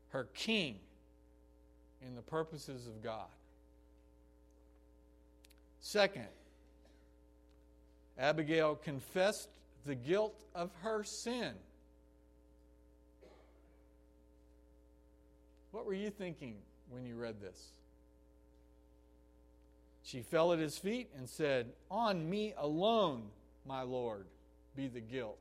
Her 0.10 0.28
king 0.34 0.80
in 2.06 2.16
the 2.16 2.22
purposes 2.22 2.88
of 2.88 3.04
God. 3.04 3.28
Second, 5.80 6.28
Abigail 8.20 8.76
confessed 8.76 9.50
the 9.86 9.96
guilt 9.96 10.44
of 10.54 10.70
her 10.82 11.04
sin. 11.04 11.54
What 15.78 15.86
were 15.86 15.94
you 15.94 16.10
thinking 16.10 16.56
when 16.90 17.06
you 17.06 17.16
read 17.18 17.40
this? 17.40 17.68
She 20.02 20.24
fell 20.24 20.52
at 20.52 20.58
his 20.58 20.76
feet 20.76 21.08
and 21.16 21.30
said, 21.30 21.68
On 21.92 22.28
me 22.28 22.56
alone, 22.58 23.26
my 23.64 23.84
Lord, 23.84 24.26
be 24.76 24.88
the 24.88 25.02
guilt. 25.02 25.38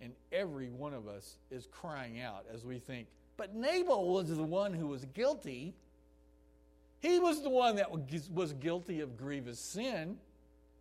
And 0.00 0.14
every 0.32 0.70
one 0.70 0.94
of 0.94 1.06
us 1.06 1.36
is 1.50 1.68
crying 1.70 2.22
out 2.22 2.46
as 2.50 2.64
we 2.64 2.78
think, 2.78 3.06
But 3.36 3.54
Nabal 3.54 4.08
was 4.08 4.34
the 4.34 4.42
one 4.42 4.72
who 4.72 4.86
was 4.86 5.04
guilty. 5.12 5.74
He 7.00 7.18
was 7.18 7.42
the 7.42 7.50
one 7.50 7.76
that 7.76 7.90
was 8.32 8.54
guilty 8.54 9.02
of 9.02 9.18
grievous 9.18 9.60
sin, 9.60 10.16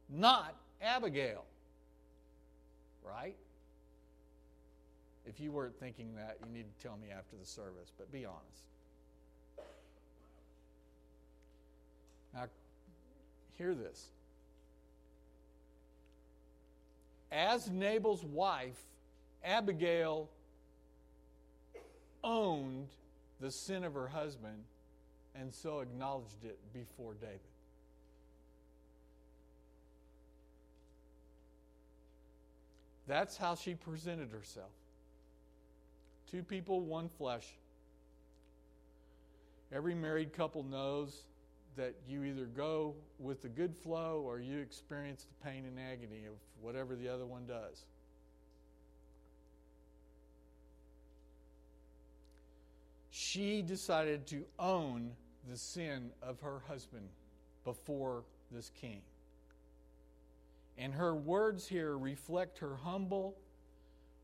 not 0.10 0.56
Abigail. 0.82 1.44
Right? 3.06 3.36
If 5.26 5.40
you 5.40 5.52
weren't 5.52 5.80
thinking 5.80 6.16
that, 6.16 6.38
you 6.46 6.52
need 6.52 6.66
to 6.66 6.84
tell 6.84 6.98
me 6.98 7.08
after 7.10 7.36
the 7.40 7.46
service, 7.46 7.92
but 7.98 8.12
be 8.12 8.26
honest. 8.26 8.64
Now, 12.34 12.46
hear 13.58 13.74
this. 13.74 14.08
As 17.32 17.70
Nabal's 17.70 18.24
wife, 18.24 18.80
Abigail 19.44 20.30
owned 22.24 22.88
the 23.40 23.52
sin 23.52 23.84
of 23.84 23.94
her 23.94 24.08
husband 24.08 24.64
and 25.36 25.54
so 25.54 25.80
acknowledged 25.80 26.44
it 26.44 26.60
before 26.74 27.16
David. 27.16 27.40
That's 33.08 33.36
how 33.36 33.56
she 33.56 33.76
presented 33.76 34.32
herself. 34.32 34.72
Two 36.34 36.42
people, 36.42 36.82
one 36.82 37.10
flesh. 37.10 37.46
Every 39.72 39.94
married 39.94 40.34
couple 40.34 40.64
knows 40.64 41.26
that 41.76 41.94
you 42.08 42.24
either 42.24 42.46
go 42.46 42.96
with 43.20 43.44
the 43.44 43.50
good 43.50 43.76
flow 43.76 44.24
or 44.26 44.40
you 44.40 44.58
experience 44.58 45.26
the 45.26 45.48
pain 45.48 45.66
and 45.66 45.80
agony 45.80 46.26
of 46.26 46.34
whatever 46.60 46.96
the 46.96 47.08
other 47.08 47.28
one 47.28 47.46
does. 47.46 47.86
She 53.12 53.62
decided 53.62 54.26
to 54.28 54.44
own 54.58 55.12
the 55.48 55.58
sin 55.58 56.10
of 56.24 56.40
her 56.40 56.64
husband 56.68 57.10
before 57.64 58.24
this 58.50 58.72
king. 58.82 59.02
And 60.80 60.96
her 60.96 61.14
words 61.14 61.68
here 61.68 61.96
reflect 61.96 62.58
her 62.58 62.76
humble, 62.76 63.38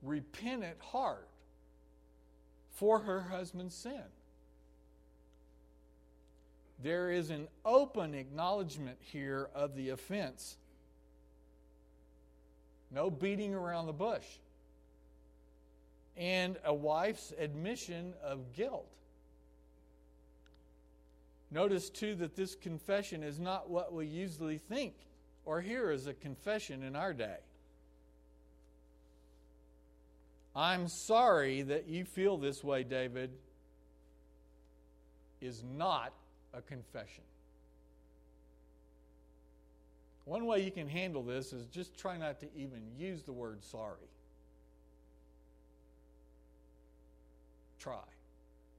repentant 0.01 0.79
heart 0.79 1.28
for 2.79 2.99
her 2.99 3.19
husband's 3.21 3.75
sin. 3.75 4.01
There 6.81 7.11
is 7.11 7.29
an 7.29 7.49
open 7.65 8.15
acknowledgement 8.15 8.97
here 9.01 9.49
of 9.53 9.75
the 9.75 9.89
offense. 9.89 10.55
No 12.89 13.11
beating 13.11 13.53
around 13.53 13.87
the 13.87 13.93
bush. 13.93 14.23
And 16.15 16.57
a 16.63 16.73
wife's 16.73 17.33
admission 17.37 18.13
of 18.23 18.53
guilt. 18.53 18.87
Notice, 21.51 21.89
too, 21.89 22.15
that 22.15 22.35
this 22.35 22.55
confession 22.55 23.23
is 23.23 23.39
not 23.39 23.69
what 23.69 23.91
we 23.93 24.05
usually 24.05 24.57
think 24.57 24.93
or 25.43 25.59
hear 25.59 25.89
as 25.89 26.07
a 26.07 26.13
confession 26.13 26.83
in 26.83 26.95
our 26.95 27.13
day. 27.13 27.39
I'm 30.55 30.87
sorry 30.87 31.61
that 31.63 31.87
you 31.87 32.05
feel 32.05 32.37
this 32.37 32.63
way, 32.63 32.83
David, 32.83 33.31
is 35.41 35.63
not 35.63 36.13
a 36.53 36.61
confession. 36.61 37.23
One 40.25 40.45
way 40.45 40.63
you 40.63 40.71
can 40.71 40.87
handle 40.87 41.23
this 41.23 41.53
is 41.53 41.65
just 41.67 41.97
try 41.97 42.17
not 42.17 42.39
to 42.41 42.47
even 42.55 42.81
use 42.97 43.23
the 43.23 43.31
word 43.31 43.63
sorry. 43.63 44.09
Try. 47.79 48.03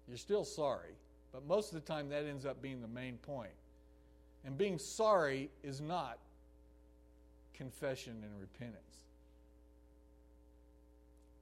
You're 0.07 0.17
still 0.17 0.45
sorry, 0.45 0.95
but 1.33 1.47
most 1.47 1.73
of 1.73 1.75
the 1.75 1.93
time 1.93 2.09
that 2.11 2.25
ends 2.25 2.45
up 2.45 2.61
being 2.61 2.81
the 2.81 2.89
main 2.89 3.17
point. 3.17 3.51
And 4.45 4.57
being 4.57 4.79
sorry 4.79 5.51
is 5.63 5.81
not 5.81 6.19
confession 7.55 8.23
and 8.23 8.41
repentance. 8.41 9.05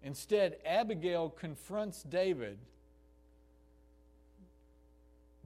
Instead, 0.09 0.57
Abigail 0.64 1.29
confronts 1.29 2.03
David 2.03 2.57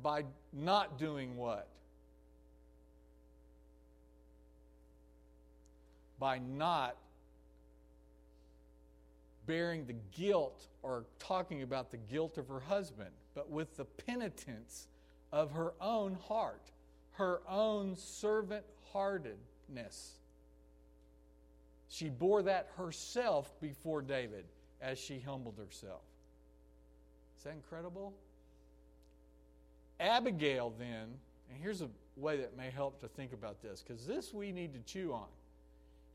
by 0.00 0.22
not 0.52 1.00
doing 1.00 1.36
what? 1.36 1.66
By 6.20 6.38
not 6.38 6.96
bearing 9.46 9.84
the 9.84 9.96
guilt 10.16 10.68
or 10.84 11.06
talking 11.18 11.62
about 11.62 11.90
the 11.90 11.96
guilt 11.96 12.38
of 12.38 12.46
her 12.46 12.60
husband, 12.60 13.10
but 13.34 13.50
with 13.50 13.76
the 13.76 13.84
penitence 13.84 14.86
of 15.32 15.50
her 15.50 15.74
own 15.80 16.16
heart, 16.28 16.70
her 17.14 17.40
own 17.48 17.96
servant 17.96 18.64
heartedness. 18.92 20.20
She 21.92 22.08
bore 22.08 22.40
that 22.44 22.70
herself 22.78 23.52
before 23.60 24.00
David 24.00 24.46
as 24.80 24.98
she 24.98 25.20
humbled 25.20 25.58
herself. 25.58 26.00
Is 27.36 27.44
that 27.44 27.52
incredible? 27.52 28.14
Abigail, 30.00 30.72
then, 30.78 31.02
and 31.50 31.60
here's 31.60 31.82
a 31.82 31.90
way 32.16 32.38
that 32.38 32.56
may 32.56 32.70
help 32.70 32.98
to 33.02 33.08
think 33.08 33.34
about 33.34 33.60
this, 33.60 33.84
because 33.86 34.06
this 34.06 34.32
we 34.32 34.52
need 34.52 34.72
to 34.72 34.80
chew 34.90 35.12
on. 35.12 35.26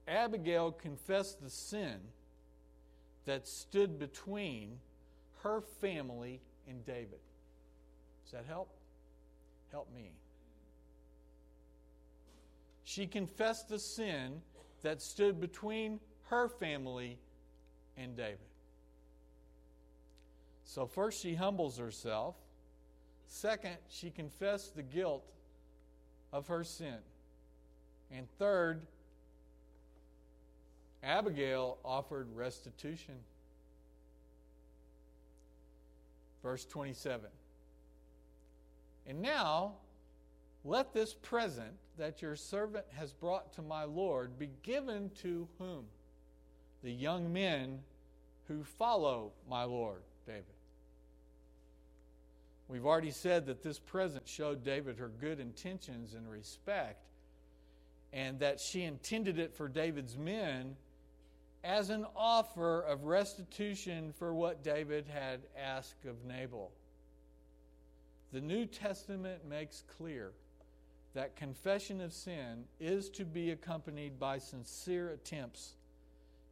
Abigail 0.08 0.72
confessed 0.72 1.44
the 1.44 1.50
sin 1.52 2.00
that 3.26 3.48
stood 3.48 4.00
between 4.00 4.80
her 5.44 5.62
family 5.62 6.42
and 6.68 6.84
David. 6.88 7.20
Does 8.24 8.32
that 8.32 8.46
help? 8.48 8.70
Help 9.72 9.94
me. 9.94 10.10
She 12.84 13.06
confessed 13.06 13.70
the 13.70 13.78
sin 13.78 14.42
that 14.84 15.02
stood 15.02 15.40
between 15.40 16.00
her 16.30 16.48
family 16.48 17.18
and 17.98 18.16
David. 18.16 18.40
So, 20.64 20.86
first, 20.86 21.22
she 21.22 21.34
humbles 21.34 21.78
herself. 21.78 22.36
Second, 23.28 23.78
she 23.90 24.10
confessed 24.10 24.76
the 24.76 24.84
guilt 24.84 25.24
of 26.32 26.48
her 26.48 26.64
sin. 26.64 26.98
And 28.12 28.28
third, 28.38 28.82
Abigail 31.04 31.78
offered 31.84 32.28
restitution. 32.36 33.16
Verse 36.44 36.66
27. 36.66 37.30
And 39.08 39.22
now, 39.22 39.74
let 40.64 40.94
this 40.94 41.14
present 41.14 41.74
that 41.98 42.22
your 42.22 42.36
servant 42.36 42.86
has 42.96 43.12
brought 43.14 43.54
to 43.54 43.62
my 43.62 43.84
Lord 43.84 44.38
be 44.38 44.50
given 44.64 45.12
to 45.22 45.48
whom? 45.58 45.86
The 46.84 46.92
young 46.92 47.34
men 47.34 47.80
who 48.48 48.64
follow 48.64 49.32
my 49.50 49.64
Lord, 49.64 50.02
David. 50.26 50.46
We've 52.70 52.86
already 52.86 53.12
said 53.12 53.46
that 53.46 53.64
this 53.64 53.80
present 53.80 54.28
showed 54.28 54.64
David 54.64 54.98
her 54.98 55.10
good 55.20 55.40
intentions 55.40 56.14
and 56.14 56.30
respect, 56.30 57.06
and 58.14 58.40
that 58.40 58.60
she 58.60 58.84
intended 58.84 59.40
it 59.40 59.56
for 59.56 59.68
David's 59.68 60.18
men 60.18 60.76
as 61.64 61.90
an 61.90 62.06
offer 62.16 62.82
of 62.82 63.06
restitution 63.06 64.14
for 64.18 64.34
what 64.34 64.64
David 64.64 65.06
had 65.08 65.42
asked 65.58 66.06
of 66.06 66.24
Nabal. 66.26 66.72
The 68.32 68.42
New 68.42 68.66
Testament 68.66 69.48
makes 69.48 69.84
clear 69.98 70.32
that 71.18 71.36
confession 71.36 72.00
of 72.00 72.14
sin 72.14 72.64
is 72.80 73.10
to 73.10 73.26
be 73.26 73.50
accompanied 73.50 74.20
by 74.20 74.38
sincere 74.38 75.10
attempts 75.10 75.74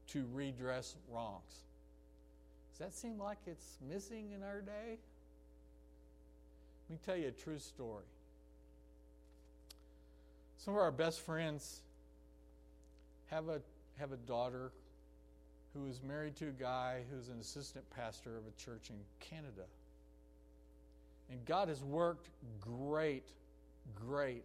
to 0.08 0.25
redress 0.34 0.95
wrongs. 1.08 1.60
Does 2.71 2.80
that 2.80 2.91
seem 2.95 3.19
like 3.19 3.38
it's 3.45 3.78
missing 3.88 4.32
in 4.34 4.41
our 4.41 4.62
day? 4.62 4.97
Let 6.89 6.89
me 6.89 6.97
tell 7.06 7.15
you 7.15 7.28
a 7.28 7.32
true 7.32 7.60
story. 7.60 8.06
Some 10.58 10.73
of 10.73 10.80
our 10.80 10.91
best 10.91 11.21
friends 11.21 11.82
have 13.30 13.49
a, 13.49 13.62
have 13.99 14.13
a 14.13 14.17
daughter 14.17 14.71
who 15.75 15.86
is 15.86 16.01
married 16.01 16.36
to 16.38 16.47
a 16.47 16.60
guy 16.60 17.01
who's 17.12 17.30
an 17.30 17.39
assistant 17.39 17.86
pastor 17.95 18.36
of 18.36 18.41
a 18.47 18.60
church 18.60 18.89
in 18.89 18.95
Canada. 19.19 19.67
And 21.30 21.45
God 21.45 21.67
has 21.67 21.84
worked 21.84 22.30
great, 22.60 23.30
great, 23.93 24.43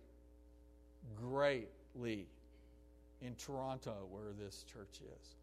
greatly 1.16 2.26
in 3.20 3.34
Toronto, 3.34 4.06
where 4.10 4.32
this 4.38 4.64
church 4.72 5.00
is. 5.00 5.34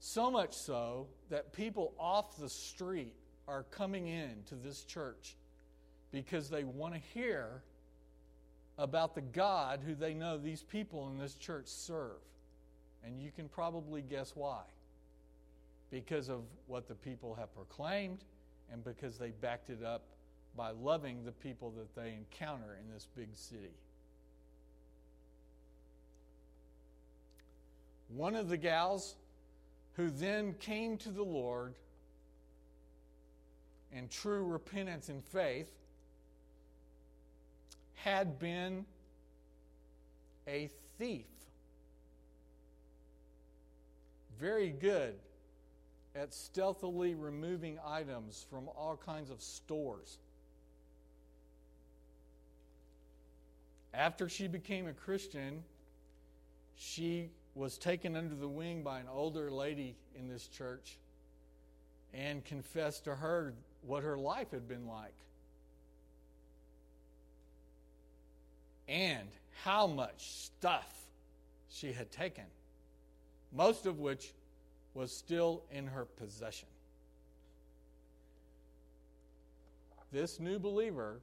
So 0.00 0.30
much 0.30 0.54
so 0.54 1.06
that 1.28 1.52
people 1.52 1.92
off 1.98 2.36
the 2.38 2.48
street 2.48 3.14
are 3.46 3.64
coming 3.64 4.06
in 4.06 4.42
to 4.48 4.54
this 4.54 4.84
church 4.84 5.36
because 6.10 6.48
they 6.48 6.64
want 6.64 6.94
to 6.94 7.00
hear 7.14 7.62
about 8.78 9.14
the 9.14 9.20
God 9.20 9.80
who 9.84 9.94
they 9.94 10.14
know 10.14 10.38
these 10.38 10.62
people 10.62 11.08
in 11.10 11.18
this 11.18 11.34
church 11.34 11.66
serve. 11.66 12.22
And 13.04 13.20
you 13.20 13.30
can 13.30 13.48
probably 13.48 14.02
guess 14.02 14.32
why. 14.34 14.62
Because 15.90 16.28
of 16.28 16.42
what 16.66 16.88
the 16.88 16.94
people 16.94 17.34
have 17.34 17.54
proclaimed 17.54 18.24
and 18.72 18.82
because 18.84 19.18
they 19.18 19.30
backed 19.30 19.68
it 19.70 19.84
up 19.84 20.02
by 20.60 20.72
loving 20.72 21.24
the 21.24 21.32
people 21.32 21.70
that 21.70 21.94
they 21.94 22.12
encounter 22.12 22.76
in 22.78 22.92
this 22.92 23.08
big 23.16 23.30
city. 23.32 23.72
One 28.14 28.36
of 28.36 28.50
the 28.50 28.58
gals 28.58 29.14
who 29.94 30.10
then 30.10 30.52
came 30.52 30.98
to 30.98 31.08
the 31.08 31.22
Lord 31.22 31.76
in 33.90 34.08
true 34.08 34.44
repentance 34.44 35.08
and 35.08 35.24
faith 35.24 35.70
had 37.94 38.38
been 38.38 38.84
a 40.46 40.68
thief. 40.98 41.24
Very 44.38 44.68
good 44.68 45.14
at 46.14 46.34
stealthily 46.34 47.14
removing 47.14 47.78
items 47.82 48.44
from 48.50 48.68
all 48.76 49.00
kinds 49.02 49.30
of 49.30 49.40
stores. 49.40 50.18
After 53.92 54.28
she 54.28 54.46
became 54.46 54.86
a 54.86 54.92
Christian, 54.92 55.64
she 56.76 57.30
was 57.54 57.76
taken 57.76 58.16
under 58.16 58.34
the 58.34 58.48
wing 58.48 58.82
by 58.82 59.00
an 59.00 59.06
older 59.12 59.50
lady 59.50 59.96
in 60.16 60.28
this 60.28 60.46
church 60.46 60.96
and 62.14 62.44
confessed 62.44 63.04
to 63.04 63.14
her 63.14 63.54
what 63.82 64.02
her 64.02 64.16
life 64.16 64.50
had 64.52 64.68
been 64.68 64.86
like. 64.86 65.14
And 68.88 69.28
how 69.64 69.86
much 69.86 70.30
stuff 70.30 70.92
she 71.68 71.92
had 71.92 72.10
taken, 72.10 72.44
most 73.52 73.86
of 73.86 73.98
which 73.98 74.32
was 74.94 75.12
still 75.12 75.62
in 75.70 75.86
her 75.86 76.04
possession. 76.04 76.68
This 80.12 80.40
new 80.40 80.58
believer 80.58 81.20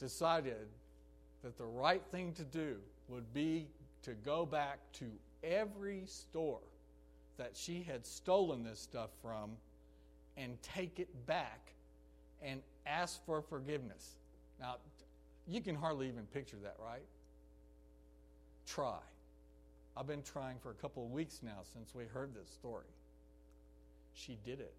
decided 0.00 0.66
that 1.42 1.56
the 1.56 1.64
right 1.64 2.02
thing 2.10 2.32
to 2.34 2.44
do 2.44 2.76
would 3.08 3.32
be 3.32 3.66
to 4.02 4.12
go 4.12 4.44
back 4.44 4.78
to 4.92 5.06
every 5.42 6.02
store 6.06 6.60
that 7.36 7.52
she 7.54 7.82
had 7.82 8.04
stolen 8.06 8.64
this 8.64 8.80
stuff 8.80 9.10
from 9.22 9.50
and 10.36 10.60
take 10.62 10.98
it 10.98 11.08
back 11.26 11.72
and 12.42 12.60
ask 12.86 13.24
for 13.24 13.42
forgiveness. 13.42 14.16
Now, 14.60 14.76
you 15.46 15.60
can 15.60 15.74
hardly 15.74 16.08
even 16.08 16.24
picture 16.26 16.56
that, 16.62 16.76
right? 16.84 17.02
Try. 18.66 18.98
I've 19.96 20.06
been 20.06 20.22
trying 20.22 20.58
for 20.58 20.70
a 20.70 20.74
couple 20.74 21.04
of 21.04 21.10
weeks 21.10 21.40
now 21.42 21.60
since 21.72 21.94
we 21.94 22.04
heard 22.04 22.34
this 22.34 22.50
story. 22.50 22.86
She 24.14 24.38
did 24.44 24.60
it. 24.60 24.74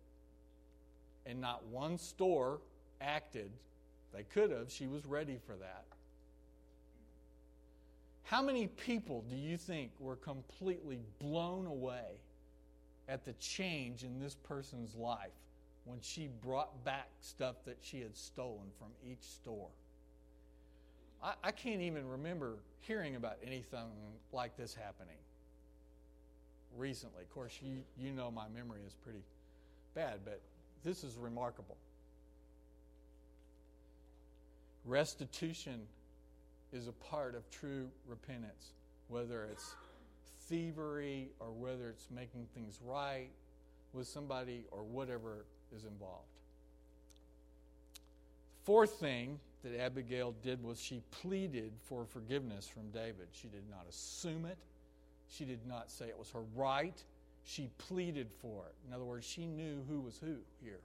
And 1.26 1.42
not 1.42 1.66
one 1.68 1.98
store 1.98 2.60
acted. 3.02 3.52
They 4.14 4.24
could 4.24 4.52
have. 4.52 4.72
She 4.72 4.88
was 4.88 5.06
ready 5.06 5.38
for 5.46 5.56
that. 5.56 5.86
How 8.30 8.44
many 8.44 8.68
people 8.68 9.26
do 9.28 9.36
you 9.36 9.58
think 9.58 9.90
were 10.00 10.16
completely 10.16 11.00
blown 11.18 11.66
away 11.66 12.20
at 13.08 13.26
the 13.26 13.34
change 13.34 14.04
in 14.04 14.20
this 14.20 14.36
person's 14.36 14.94
life 14.94 15.32
when 15.86 15.98
she 16.00 16.30
brought 16.44 16.86
back 16.86 17.08
stuff 17.22 17.56
that 17.66 17.78
she 17.82 18.02
had 18.02 18.16
stolen 18.16 18.68
from 18.78 18.90
each 19.04 19.24
store? 19.24 19.70
I, 21.24 21.34
I 21.44 21.50
can't 21.50 21.82
even 21.82 22.08
remember 22.08 22.58
hearing 22.82 23.16
about 23.16 23.38
anything 23.44 23.90
like 24.32 24.56
this 24.56 24.76
happening 24.76 25.18
recently. 26.78 27.24
Of 27.24 27.34
course, 27.34 27.58
you, 27.64 27.82
you 27.98 28.12
know 28.12 28.30
my 28.30 28.48
memory 28.56 28.82
is 28.86 28.94
pretty 28.94 29.24
bad, 29.96 30.20
but 30.24 30.40
this 30.84 31.04
is 31.04 31.18
remarkable. 31.18 31.78
Restitution 34.86 35.88
is 36.72 36.88
a 36.88 36.92
part 36.92 37.36
of 37.36 37.50
true 37.50 37.90
repentance, 38.08 38.74
whether 39.08 39.46
it's 39.46 39.76
thievery 40.48 41.30
or 41.40 41.52
whether 41.52 41.90
it's 41.90 42.08
making 42.14 42.48
things 42.54 42.80
right 42.84 43.30
with 43.94 44.08
somebody 44.08 44.66
or 44.72 44.84
whatever 44.84 45.46
is 45.76 45.84
involved. 45.86 46.28
Fourth 48.64 49.00
thing 49.00 49.40
that 49.64 49.80
Abigail 49.80 50.34
did 50.44 50.64
was 50.64 50.80
she 50.80 51.02
pleaded 51.12 51.72
for 51.88 52.06
forgiveness 52.06 52.68
from 52.68 52.90
David. 52.92 53.28
She 53.32 53.48
did 53.48 53.64
not 53.70 53.86
assume 53.90 54.46
it, 54.46 54.58
she 55.30 55.46
did 55.46 55.66
not 55.68 55.92
say 55.92 56.06
it 56.06 56.18
was 56.18 56.32
her 56.32 56.44
right. 56.56 57.04
She 57.46 57.70
pleaded 57.78 58.28
for 58.42 58.66
it. 58.66 58.76
In 58.88 58.94
other 58.94 59.06
words, 59.06 59.26
she 59.26 59.48
knew 59.48 59.84
who 59.90 60.02
was 60.02 60.18
who 60.20 60.36
here. 60.62 60.82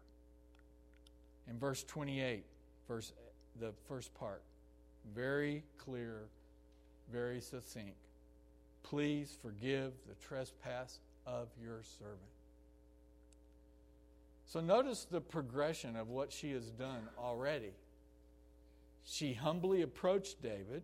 In 1.48 1.58
verse 1.58 1.82
28, 1.84 2.44
verse 2.88 3.12
the 3.60 3.72
first 3.88 4.14
part, 4.14 4.42
very 5.14 5.64
clear, 5.78 6.28
very 7.12 7.40
succinct. 7.40 7.96
Please 8.82 9.36
forgive 9.42 9.92
the 10.08 10.14
trespass 10.26 10.98
of 11.26 11.48
your 11.62 11.82
servant. 11.98 12.20
So 14.46 14.60
notice 14.60 15.06
the 15.10 15.20
progression 15.20 15.96
of 15.96 16.08
what 16.08 16.32
she 16.32 16.52
has 16.52 16.70
done 16.70 17.08
already. 17.18 17.72
She 19.04 19.32
humbly 19.32 19.82
approached 19.82 20.42
David. 20.42 20.82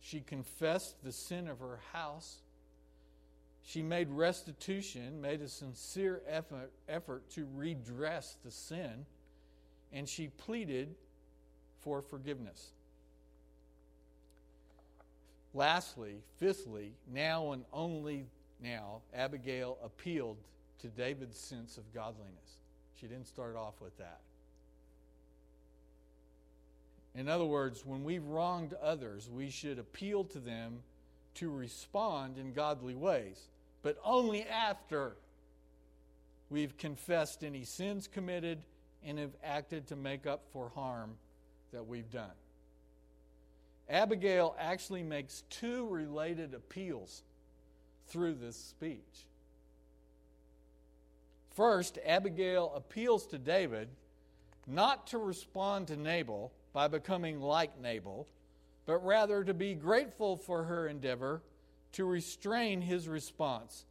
She 0.00 0.20
confessed 0.20 1.02
the 1.02 1.12
sin 1.12 1.48
of 1.48 1.60
her 1.60 1.80
house. 1.92 2.42
She 3.62 3.80
made 3.80 4.10
restitution, 4.10 5.20
made 5.20 5.40
a 5.40 5.48
sincere 5.48 6.20
effort, 6.28 6.70
effort 6.88 7.30
to 7.30 7.46
redress 7.54 8.36
the 8.44 8.50
sin, 8.50 9.06
and 9.92 10.08
she 10.08 10.28
pleaded 10.28 10.94
for 11.80 12.02
forgiveness. 12.02 12.72
Lastly, 15.54 16.16
fifthly, 16.38 16.92
now 17.12 17.52
and 17.52 17.64
only 17.72 18.26
now, 18.60 19.02
Abigail 19.14 19.78
appealed 19.84 20.36
to 20.80 20.88
David's 20.88 21.38
sense 21.38 21.78
of 21.78 21.94
godliness. 21.94 22.58
She 23.00 23.06
didn't 23.06 23.28
start 23.28 23.54
off 23.56 23.80
with 23.80 23.96
that. 23.98 24.20
In 27.14 27.28
other 27.28 27.44
words, 27.44 27.86
when 27.86 28.02
we've 28.02 28.24
wronged 28.24 28.74
others, 28.82 29.30
we 29.30 29.48
should 29.48 29.78
appeal 29.78 30.24
to 30.24 30.40
them 30.40 30.82
to 31.34 31.50
respond 31.50 32.36
in 32.38 32.52
godly 32.52 32.96
ways, 32.96 33.48
but 33.82 33.96
only 34.04 34.44
after 34.44 35.12
we've 36.50 36.76
confessed 36.76 37.44
any 37.44 37.64
sins 37.64 38.08
committed 38.08 38.58
and 39.04 39.18
have 39.18 39.36
acted 39.44 39.86
to 39.88 39.96
make 39.96 40.26
up 40.26 40.42
for 40.52 40.70
harm 40.74 41.16
that 41.72 41.86
we've 41.86 42.10
done. 42.10 42.30
Abigail 43.88 44.56
actually 44.58 45.02
makes 45.02 45.42
two 45.50 45.86
related 45.88 46.54
appeals 46.54 47.22
through 48.08 48.34
this 48.34 48.56
speech. 48.56 49.26
First, 51.54 51.98
Abigail 52.04 52.72
appeals 52.74 53.26
to 53.26 53.38
David 53.38 53.88
not 54.66 55.06
to 55.08 55.18
respond 55.18 55.88
to 55.88 55.96
Nabal 55.96 56.52
by 56.72 56.88
becoming 56.88 57.40
like 57.40 57.80
Nabal, 57.80 58.26
but 58.86 59.04
rather 59.04 59.44
to 59.44 59.54
be 59.54 59.74
grateful 59.74 60.36
for 60.36 60.64
her 60.64 60.88
endeavor 60.88 61.42
to 61.92 62.04
restrain 62.04 62.80
his 62.80 63.06
response, 63.06 63.84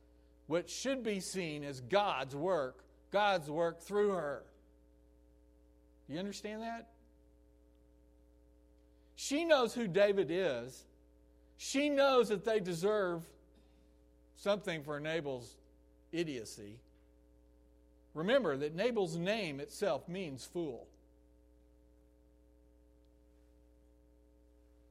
which 0.48 0.70
should 0.70 1.04
be 1.04 1.20
seen 1.20 1.64
as 1.64 1.80
God's 1.80 2.36
work, 2.36 2.84
God's 3.12 3.50
work 3.50 3.82
through 3.82 4.12
her. 4.12 4.44
You 6.10 6.20
understand 6.20 6.64
that? 6.64 6.90
She 9.24 9.46
knows 9.46 9.74
who 9.74 9.88
David 9.88 10.28
is. 10.30 10.84
She 11.56 11.88
knows 11.88 12.28
that 12.28 12.44
they 12.44 12.60
deserve 12.60 13.24
something 14.36 14.84
for 14.84 15.00
Nabal's 15.00 15.56
idiocy. 16.12 16.76
Remember 18.14 18.58
that 18.58 18.76
Nabal's 18.76 19.16
name 19.16 19.62
itself 19.62 20.10
means 20.10 20.44
fool. 20.44 20.88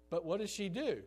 But 0.08 0.24
what 0.24 0.40
does 0.40 0.48
she 0.48 0.70
do? 0.70 1.02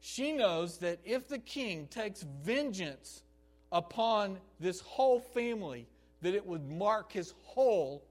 She 0.00 0.32
knows 0.32 0.78
that 0.78 0.98
if 1.04 1.28
the 1.28 1.38
king 1.38 1.86
takes 1.86 2.22
vengeance 2.22 3.22
upon 3.70 4.40
this 4.58 4.80
whole 4.80 5.20
family, 5.20 5.86
that 6.22 6.34
it 6.34 6.44
would 6.44 6.68
mark 6.68 7.12
his 7.12 7.32
whole 7.44 8.02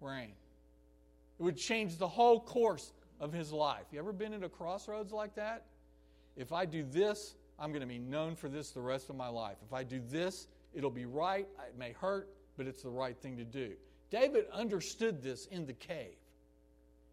reign. 0.00 0.32
It 1.40 1.42
would 1.42 1.56
change 1.56 1.96
the 1.96 2.06
whole 2.06 2.38
course 2.38 2.92
of 3.18 3.32
his 3.32 3.50
life. 3.50 3.86
You 3.90 3.98
ever 3.98 4.12
been 4.12 4.34
at 4.34 4.44
a 4.44 4.48
crossroads 4.50 5.10
like 5.10 5.34
that? 5.36 5.64
If 6.36 6.52
I 6.52 6.66
do 6.66 6.84
this, 6.84 7.34
I'm 7.58 7.70
going 7.70 7.80
to 7.80 7.86
be 7.86 7.98
known 7.98 8.36
for 8.36 8.50
this 8.50 8.72
the 8.72 8.82
rest 8.82 9.08
of 9.08 9.16
my 9.16 9.28
life. 9.28 9.56
If 9.66 9.72
I 9.72 9.82
do 9.82 10.02
this, 10.10 10.48
it'll 10.74 10.90
be 10.90 11.06
right. 11.06 11.48
It 11.66 11.78
may 11.78 11.92
hurt, 11.92 12.28
but 12.58 12.66
it's 12.66 12.82
the 12.82 12.90
right 12.90 13.16
thing 13.16 13.38
to 13.38 13.44
do. 13.44 13.72
David 14.10 14.44
understood 14.52 15.22
this 15.22 15.46
in 15.46 15.64
the 15.64 15.72
cave. 15.72 16.16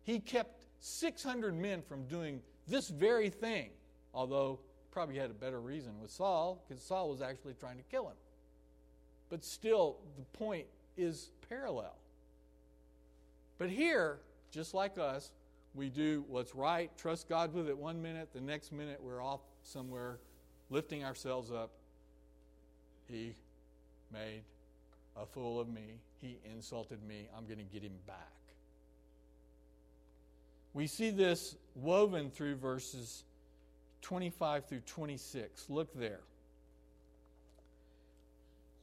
He 0.04 0.20
kept 0.20 0.66
600 0.82 1.56
men 1.56 1.82
from 1.82 2.06
doing 2.08 2.42
this 2.68 2.90
very 2.90 3.30
thing, 3.30 3.70
although 4.14 4.60
probably 4.92 5.16
had 5.16 5.32
a 5.32 5.36
better 5.36 5.62
reason 5.62 6.02
with 6.02 6.12
Saul, 6.12 6.66
because 6.68 6.84
Saul 6.84 7.10
was 7.10 7.22
actually 7.22 7.54
trying 7.54 7.78
to 7.78 7.84
kill 7.84 8.08
him. 8.08 8.18
But 9.30 9.46
still, 9.46 10.00
the 10.18 10.24
point 10.38 10.66
is 10.98 11.30
parallel. 11.48 11.96
But 13.58 13.70
here, 13.70 14.20
just 14.52 14.74
like 14.74 14.98
us, 14.98 15.32
we 15.74 15.90
do 15.90 16.26
what's 16.28 16.56
right, 16.56 16.92
trust 16.98 17.30
God 17.30 17.54
with 17.54 17.70
it 17.70 17.78
one 17.78 18.02
minute, 18.02 18.30
the 18.34 18.42
next 18.42 18.72
minute 18.72 19.00
we're 19.02 19.24
off 19.24 19.42
somewhere 19.64 20.20
lifting 20.70 21.04
ourselves 21.04 21.52
up. 21.52 21.72
He 23.10 23.36
made 24.12 24.42
a 25.16 25.26
fool 25.26 25.60
of 25.60 25.68
me. 25.70 26.00
He 26.22 26.38
insulted 26.52 27.04
me. 27.08 27.28
I'm 27.36 27.46
going 27.46 27.60
to 27.60 27.64
get 27.64 27.84
him 27.84 27.98
back. 28.06 28.18
We 30.74 30.88
see 30.88 31.10
this 31.10 31.56
woven 31.76 32.30
through 32.30 32.56
verses 32.56 33.24
25 34.02 34.66
through 34.66 34.82
26. 34.82 35.70
Look 35.70 35.94
there. 35.94 36.20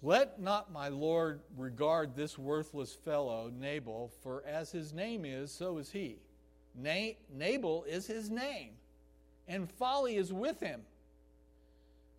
Let 0.05 0.39
not 0.39 0.71
my 0.71 0.89
Lord 0.89 1.41
regard 1.57 2.15
this 2.15 2.39
worthless 2.39 2.93
fellow, 2.93 3.51
Nabal, 3.59 4.13
for 4.23 4.45
as 4.47 4.71
his 4.71 4.93
name 4.93 5.25
is, 5.25 5.51
so 5.51 5.79
is 5.79 5.91
he. 5.91 6.19
Na- 6.75 7.15
Nabal 7.33 7.85
is 7.85 8.07
his 8.07 8.29
name, 8.29 8.73
and 9.49 9.71
folly 9.73 10.17
is 10.17 10.31
with 10.31 10.61
him. 10.61 10.83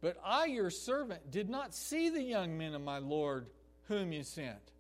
But 0.02 0.18
I, 0.26 0.46
your 0.46 0.72
servant, 0.72 1.30
did 1.30 1.48
not 1.48 1.76
see 1.76 2.10
the 2.10 2.24
young 2.24 2.58
men 2.58 2.74
of 2.74 2.82
my 2.82 2.98
Lord 2.98 3.46
whom 3.88 4.12
you 4.12 4.24
sent. 4.24 4.72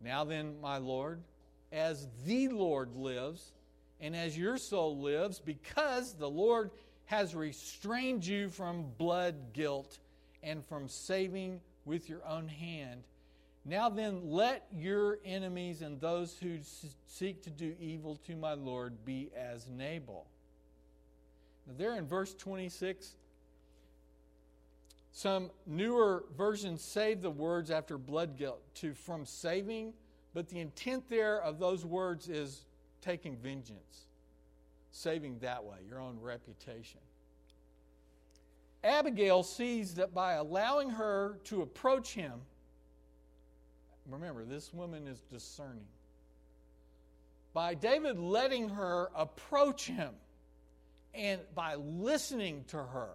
Now 0.00 0.24
then, 0.24 0.62
my 0.62 0.78
Lord, 0.78 1.20
as 1.72 2.08
the 2.24 2.48
Lord 2.48 2.96
lives, 2.96 3.52
and 4.00 4.16
as 4.16 4.36
your 4.36 4.56
soul 4.56 4.96
lives, 4.96 5.40
because 5.40 6.14
the 6.14 6.30
Lord 6.30 6.70
has 7.04 7.34
restrained 7.34 8.24
you 8.24 8.48
from 8.48 8.86
blood 8.96 9.52
guilt 9.52 9.98
and 10.42 10.64
from 10.64 10.88
saving 10.88 11.60
with 11.84 12.08
your 12.08 12.24
own 12.26 12.48
hand. 12.48 13.04
Now 13.64 13.88
then, 13.88 14.30
let 14.30 14.66
your 14.74 15.18
enemies 15.24 15.80
and 15.80 16.00
those 16.00 16.36
who 16.38 16.58
seek 17.06 17.42
to 17.44 17.50
do 17.50 17.74
evil 17.80 18.16
to 18.26 18.36
my 18.36 18.52
Lord 18.52 19.04
be 19.04 19.30
as 19.34 19.66
Nabal. 19.68 20.26
Now, 21.66 21.74
there 21.78 21.96
in 21.96 22.06
verse 22.06 22.34
26, 22.34 23.14
some 25.12 25.50
newer 25.66 26.24
versions 26.36 26.82
save 26.82 27.22
the 27.22 27.30
words 27.30 27.70
after 27.70 27.96
blood 27.96 28.36
guilt 28.36 28.60
to 28.76 28.92
from 28.92 29.24
saving, 29.24 29.94
but 30.34 30.48
the 30.48 30.60
intent 30.60 31.08
there 31.08 31.40
of 31.40 31.58
those 31.58 31.86
words 31.86 32.28
is 32.28 32.66
taking 33.00 33.36
vengeance, 33.36 34.06
saving 34.90 35.38
that 35.38 35.64
way, 35.64 35.76
your 35.88 36.00
own 36.00 36.18
reputation. 36.20 37.00
Abigail 38.84 39.42
sees 39.42 39.94
that 39.94 40.14
by 40.14 40.34
allowing 40.34 40.90
her 40.90 41.38
to 41.44 41.62
approach 41.62 42.12
him, 42.12 42.34
remember, 44.08 44.44
this 44.44 44.72
woman 44.74 45.08
is 45.08 45.20
discerning. 45.30 45.86
By 47.54 47.74
David 47.74 48.18
letting 48.18 48.68
her 48.68 49.08
approach 49.16 49.86
him 49.86 50.10
and 51.14 51.40
by 51.54 51.76
listening 51.76 52.64
to 52.68 52.76
her, 52.78 53.10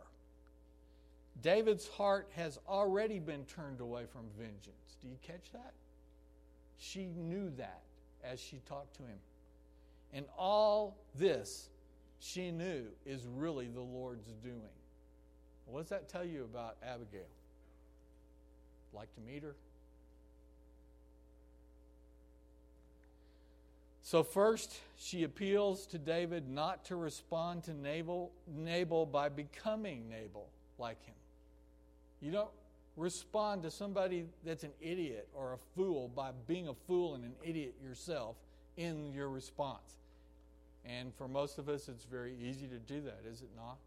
David's 1.41 1.87
heart 1.87 2.29
has 2.35 2.57
already 2.67 3.19
been 3.19 3.45
turned 3.45 3.79
away 3.79 4.05
from 4.11 4.23
vengeance. 4.37 4.97
Do 5.01 5.07
you 5.07 5.17
catch 5.21 5.51
that? 5.53 5.73
She 6.79 7.07
knew 7.15 7.51
that 7.57 7.81
as 8.23 8.39
she 8.39 8.59
talked 8.67 8.95
to 8.97 9.03
him. 9.03 9.19
And 10.13 10.25
all 10.37 10.97
this 11.15 11.69
she 12.19 12.51
knew 12.51 12.85
is 13.05 13.25
really 13.35 13.67
the 13.67 13.81
Lord's 13.81 14.31
doing. 14.43 14.55
What 15.71 15.81
does 15.81 15.89
that 15.89 16.09
tell 16.09 16.25
you 16.25 16.43
about 16.43 16.77
Abigail? 16.83 17.27
Like 18.93 19.13
to 19.15 19.21
meet 19.21 19.43
her? 19.43 19.55
So, 24.01 24.23
first, 24.23 24.79
she 24.97 25.23
appeals 25.23 25.85
to 25.87 25.99
David 25.99 26.49
not 26.49 26.83
to 26.85 26.95
respond 26.95 27.63
to 27.65 27.75
Nabal, 27.75 28.31
Nabal 28.47 29.05
by 29.05 29.29
becoming 29.29 30.09
Nabal 30.09 30.47
like 30.79 30.99
him. 31.05 31.13
You 32.19 32.31
don't 32.31 32.49
respond 32.97 33.61
to 33.63 33.71
somebody 33.71 34.25
that's 34.43 34.63
an 34.63 34.71
idiot 34.81 35.27
or 35.35 35.53
a 35.53 35.57
fool 35.75 36.07
by 36.07 36.31
being 36.47 36.67
a 36.67 36.73
fool 36.73 37.13
and 37.13 37.23
an 37.23 37.33
idiot 37.43 37.75
yourself 37.83 38.35
in 38.77 39.13
your 39.13 39.29
response. 39.29 39.97
And 40.85 41.13
for 41.13 41.27
most 41.27 41.59
of 41.59 41.69
us, 41.69 41.87
it's 41.87 42.05
very 42.05 42.33
easy 42.41 42.65
to 42.67 42.79
do 42.79 43.01
that, 43.01 43.21
is 43.29 43.41
it 43.41 43.49
not? 43.55 43.77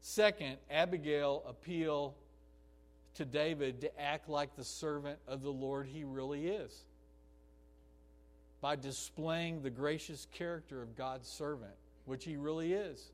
Second, 0.00 0.56
Abigail 0.70 1.42
appeal 1.46 2.14
to 3.14 3.24
David 3.24 3.80
to 3.80 4.00
act 4.00 4.28
like 4.28 4.54
the 4.56 4.64
servant 4.64 5.18
of 5.26 5.42
the 5.42 5.50
Lord 5.50 5.86
he 5.86 6.04
really 6.04 6.48
is 6.48 6.84
by 8.60 8.76
displaying 8.76 9.62
the 9.62 9.70
gracious 9.70 10.26
character 10.32 10.82
of 10.82 10.96
God's 10.96 11.28
servant, 11.28 11.74
which 12.06 12.24
he 12.24 12.36
really 12.36 12.72
is. 12.72 13.12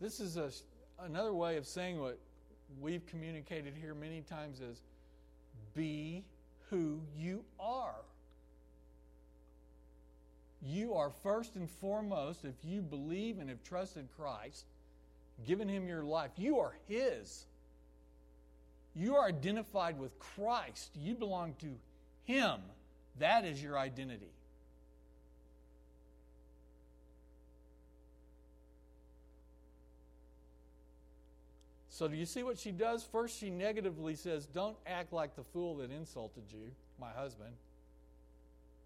This 0.00 0.20
is 0.20 0.36
a, 0.36 0.50
another 1.02 1.34
way 1.34 1.56
of 1.56 1.66
saying 1.66 2.00
what 2.00 2.18
we've 2.80 3.04
communicated 3.06 3.74
here 3.78 3.94
many 3.94 4.22
times 4.22 4.60
is 4.60 4.80
be 5.74 6.24
who 6.70 7.00
you 7.16 7.44
are. 7.58 7.96
You 10.62 10.94
are 10.94 11.10
first 11.10 11.56
and 11.56 11.70
foremost, 11.70 12.44
if 12.44 12.54
you 12.64 12.82
believe 12.82 13.38
and 13.38 13.48
have 13.48 13.62
trusted 13.62 14.08
Christ, 14.16 14.64
given 15.46 15.68
him 15.68 15.86
your 15.88 16.02
life, 16.02 16.30
you 16.36 16.58
are 16.58 16.74
his. 16.88 17.46
You 18.94 19.16
are 19.16 19.28
identified 19.28 19.98
with 19.98 20.18
Christ. 20.18 20.90
You 20.96 21.14
belong 21.14 21.54
to 21.60 21.68
him. 22.24 22.60
That 23.18 23.44
is 23.44 23.62
your 23.62 23.78
identity. 23.78 24.32
So, 32.00 32.08
do 32.08 32.16
you 32.16 32.24
see 32.24 32.42
what 32.42 32.58
she 32.58 32.70
does? 32.70 33.04
First, 33.04 33.38
she 33.38 33.50
negatively 33.50 34.14
says, 34.14 34.46
Don't 34.46 34.76
act 34.86 35.12
like 35.12 35.36
the 35.36 35.42
fool 35.42 35.76
that 35.76 35.90
insulted 35.90 36.44
you, 36.50 36.70
my 36.98 37.10
husband. 37.10 37.52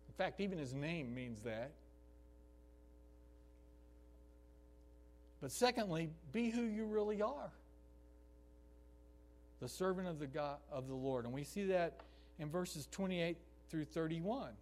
In 0.08 0.14
fact, 0.14 0.40
even 0.40 0.58
his 0.58 0.74
name 0.74 1.14
means 1.14 1.40
that. 1.42 1.70
But 5.44 5.52
secondly, 5.52 6.08
be 6.32 6.48
who 6.48 6.62
you 6.62 6.86
really 6.86 7.20
are 7.20 7.50
the 9.60 9.68
servant 9.68 10.08
of 10.08 10.18
the 10.18 10.26
God 10.26 10.56
of 10.72 10.88
the 10.88 10.94
Lord. 10.94 11.26
And 11.26 11.34
we 11.34 11.44
see 11.44 11.66
that 11.66 12.00
in 12.38 12.48
verses 12.48 12.88
28 12.90 13.36
through 13.68 13.84
31. 13.84 14.52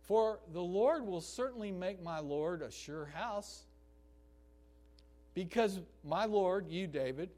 For 0.00 0.40
the 0.52 0.60
Lord 0.60 1.06
will 1.06 1.20
certainly 1.20 1.70
make 1.70 2.02
my 2.02 2.18
Lord 2.18 2.62
a 2.62 2.72
sure 2.72 3.10
house, 3.14 3.62
because 5.34 5.78
my 6.04 6.24
Lord, 6.24 6.66
you 6.68 6.88
David, 6.88 7.30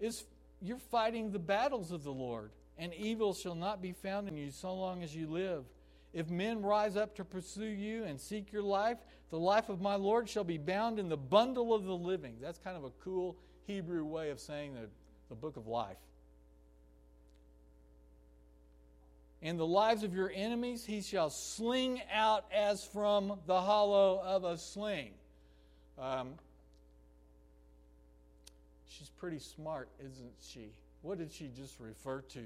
is 0.00 0.24
you're 0.60 0.76
fighting 0.76 1.32
the 1.32 1.38
battles 1.38 1.92
of 1.92 2.04
the 2.04 2.12
Lord, 2.12 2.50
and 2.76 2.92
evil 2.92 3.32
shall 3.32 3.54
not 3.54 3.80
be 3.80 3.92
found 3.92 4.28
in 4.28 4.36
you 4.36 4.50
so 4.50 4.74
long 4.74 5.02
as 5.02 5.16
you 5.16 5.28
live. 5.28 5.64
If 6.12 6.28
men 6.28 6.62
rise 6.62 6.96
up 6.96 7.14
to 7.16 7.24
pursue 7.24 7.64
you 7.64 8.04
and 8.04 8.20
seek 8.20 8.52
your 8.52 8.62
life, 8.62 8.98
the 9.30 9.38
life 9.38 9.68
of 9.68 9.80
my 9.80 9.94
Lord 9.94 10.28
shall 10.28 10.44
be 10.44 10.58
bound 10.58 10.98
in 10.98 11.08
the 11.08 11.16
bundle 11.16 11.72
of 11.72 11.84
the 11.84 11.94
living. 11.94 12.36
That's 12.40 12.58
kind 12.58 12.76
of 12.76 12.84
a 12.84 12.90
cool 13.02 13.36
Hebrew 13.66 14.04
way 14.04 14.30
of 14.30 14.40
saying 14.40 14.74
the, 14.74 14.88
the 15.28 15.36
book 15.36 15.56
of 15.56 15.68
life. 15.68 15.98
And 19.42 19.58
the 19.58 19.66
lives 19.66 20.02
of 20.02 20.12
your 20.12 20.30
enemies 20.34 20.84
he 20.84 21.00
shall 21.00 21.30
sling 21.30 22.02
out 22.12 22.44
as 22.52 22.84
from 22.84 23.38
the 23.46 23.60
hollow 23.60 24.20
of 24.22 24.44
a 24.44 24.58
sling. 24.58 25.12
Um, 25.98 26.34
she's 28.88 29.08
pretty 29.08 29.38
smart, 29.38 29.88
isn't 30.00 30.32
she? 30.42 30.72
What 31.02 31.18
did 31.18 31.32
she 31.32 31.50
just 31.56 31.78
refer 31.78 32.20
to? 32.32 32.44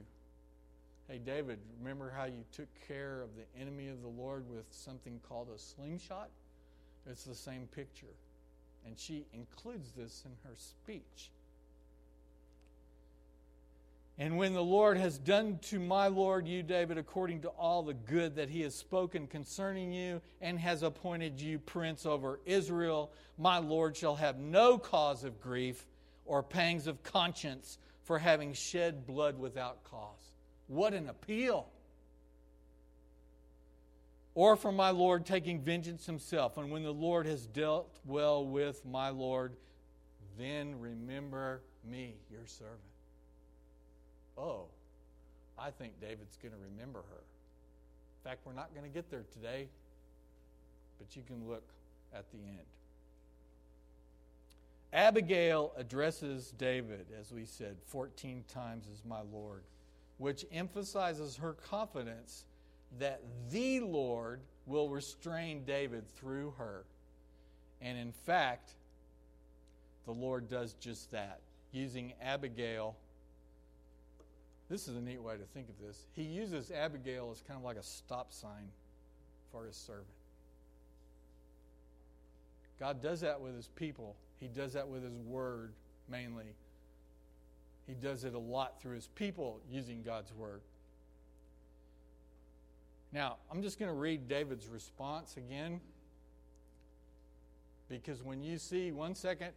Hey, 1.08 1.18
David, 1.18 1.58
remember 1.78 2.12
how 2.16 2.24
you 2.24 2.44
took 2.50 2.68
care 2.88 3.20
of 3.20 3.28
the 3.36 3.60
enemy 3.60 3.88
of 3.88 4.00
the 4.00 4.08
Lord 4.08 4.48
with 4.48 4.64
something 4.70 5.20
called 5.28 5.48
a 5.54 5.58
slingshot? 5.58 6.30
It's 7.06 7.24
the 7.24 7.34
same 7.34 7.68
picture. 7.74 8.14
And 8.86 8.98
she 8.98 9.26
includes 9.34 9.92
this 9.92 10.24
in 10.24 10.32
her 10.48 10.56
speech. 10.56 11.30
And 14.16 14.38
when 14.38 14.54
the 14.54 14.62
Lord 14.62 14.96
has 14.96 15.18
done 15.18 15.58
to 15.62 15.80
my 15.80 16.06
Lord 16.06 16.46
you, 16.46 16.62
David, 16.62 16.98
according 16.98 17.42
to 17.42 17.48
all 17.48 17.82
the 17.82 17.94
good 17.94 18.36
that 18.36 18.48
he 18.48 18.62
has 18.62 18.74
spoken 18.74 19.26
concerning 19.26 19.92
you, 19.92 20.22
and 20.40 20.58
has 20.58 20.82
appointed 20.82 21.40
you 21.40 21.58
prince 21.58 22.06
over 22.06 22.38
Israel, 22.46 23.10
my 23.36 23.58
Lord 23.58 23.96
shall 23.96 24.14
have 24.14 24.38
no 24.38 24.78
cause 24.78 25.24
of 25.24 25.40
grief 25.40 25.84
or 26.24 26.42
pangs 26.42 26.86
of 26.86 27.02
conscience 27.02 27.78
for 28.04 28.18
having 28.18 28.52
shed 28.52 29.06
blood 29.06 29.38
without 29.38 29.82
cause. 29.84 30.33
What 30.68 30.94
an 30.94 31.08
appeal! 31.08 31.68
Or 34.34 34.56
for 34.56 34.72
my 34.72 34.90
Lord 34.90 35.26
taking 35.26 35.60
vengeance 35.60 36.06
himself. 36.06 36.56
And 36.56 36.70
when 36.70 36.82
the 36.82 36.92
Lord 36.92 37.26
has 37.26 37.46
dealt 37.46 38.00
well 38.04 38.44
with 38.44 38.84
my 38.84 39.10
Lord, 39.10 39.52
then 40.38 40.80
remember 40.80 41.60
me, 41.88 42.14
your 42.30 42.46
servant. 42.46 42.80
Oh, 44.36 44.64
I 45.58 45.70
think 45.70 46.00
David's 46.00 46.36
going 46.42 46.52
to 46.52 46.60
remember 46.72 46.98
her. 46.98 47.22
In 48.24 48.30
fact, 48.30 48.40
we're 48.44 48.54
not 48.54 48.74
going 48.74 48.90
to 48.90 48.92
get 48.92 49.10
there 49.10 49.24
today, 49.32 49.68
but 50.98 51.14
you 51.14 51.22
can 51.26 51.48
look 51.48 51.62
at 52.12 52.24
the 52.32 52.38
end. 52.38 52.66
Abigail 54.92 55.72
addresses 55.76 56.52
David, 56.56 57.06
as 57.20 57.32
we 57.32 57.44
said, 57.44 57.76
14 57.86 58.44
times 58.48 58.86
as 58.92 59.04
my 59.04 59.20
Lord, 59.32 59.62
which 60.18 60.44
emphasizes 60.52 61.36
her 61.36 61.52
confidence 61.52 62.44
that 62.98 63.22
the 63.50 63.80
Lord 63.80 64.40
will 64.66 64.88
restrain 64.88 65.64
David 65.64 66.04
through 66.14 66.54
her. 66.58 66.84
And 67.80 67.98
in 67.98 68.12
fact, 68.12 68.72
the 70.06 70.12
Lord 70.12 70.48
does 70.48 70.74
just 70.74 71.10
that, 71.10 71.40
using 71.72 72.12
Abigail 72.22 72.96
this 74.68 74.88
is 74.88 74.96
a 74.96 75.00
neat 75.00 75.22
way 75.22 75.36
to 75.36 75.44
think 75.44 75.68
of 75.68 75.78
this. 75.86 76.06
He 76.14 76.22
uses 76.22 76.70
Abigail 76.70 77.30
as 77.30 77.42
kind 77.42 77.58
of 77.58 77.64
like 77.64 77.76
a 77.76 77.82
stop 77.82 78.32
sign 78.32 78.68
for 79.52 79.66
his 79.66 79.76
servant. 79.76 80.06
God 82.80 83.02
does 83.02 83.20
that 83.20 83.40
with 83.40 83.54
his 83.54 83.68
people, 83.76 84.16
he 84.40 84.48
does 84.48 84.72
that 84.72 84.88
with 84.88 85.04
his 85.04 85.16
word 85.26 85.72
mainly. 86.08 86.54
He 87.86 87.94
does 87.94 88.24
it 88.24 88.34
a 88.34 88.38
lot 88.38 88.80
through 88.80 88.94
his 88.94 89.08
people 89.08 89.60
using 89.70 90.02
God's 90.02 90.32
word. 90.32 90.60
Now, 93.12 93.36
I'm 93.50 93.62
just 93.62 93.78
going 93.78 93.90
to 93.90 93.96
read 93.96 94.26
David's 94.28 94.66
response 94.68 95.36
again. 95.36 95.80
Because 97.88 98.22
when 98.22 98.42
you 98.42 98.58
see, 98.58 98.90
one 98.90 99.14
second, 99.14 99.52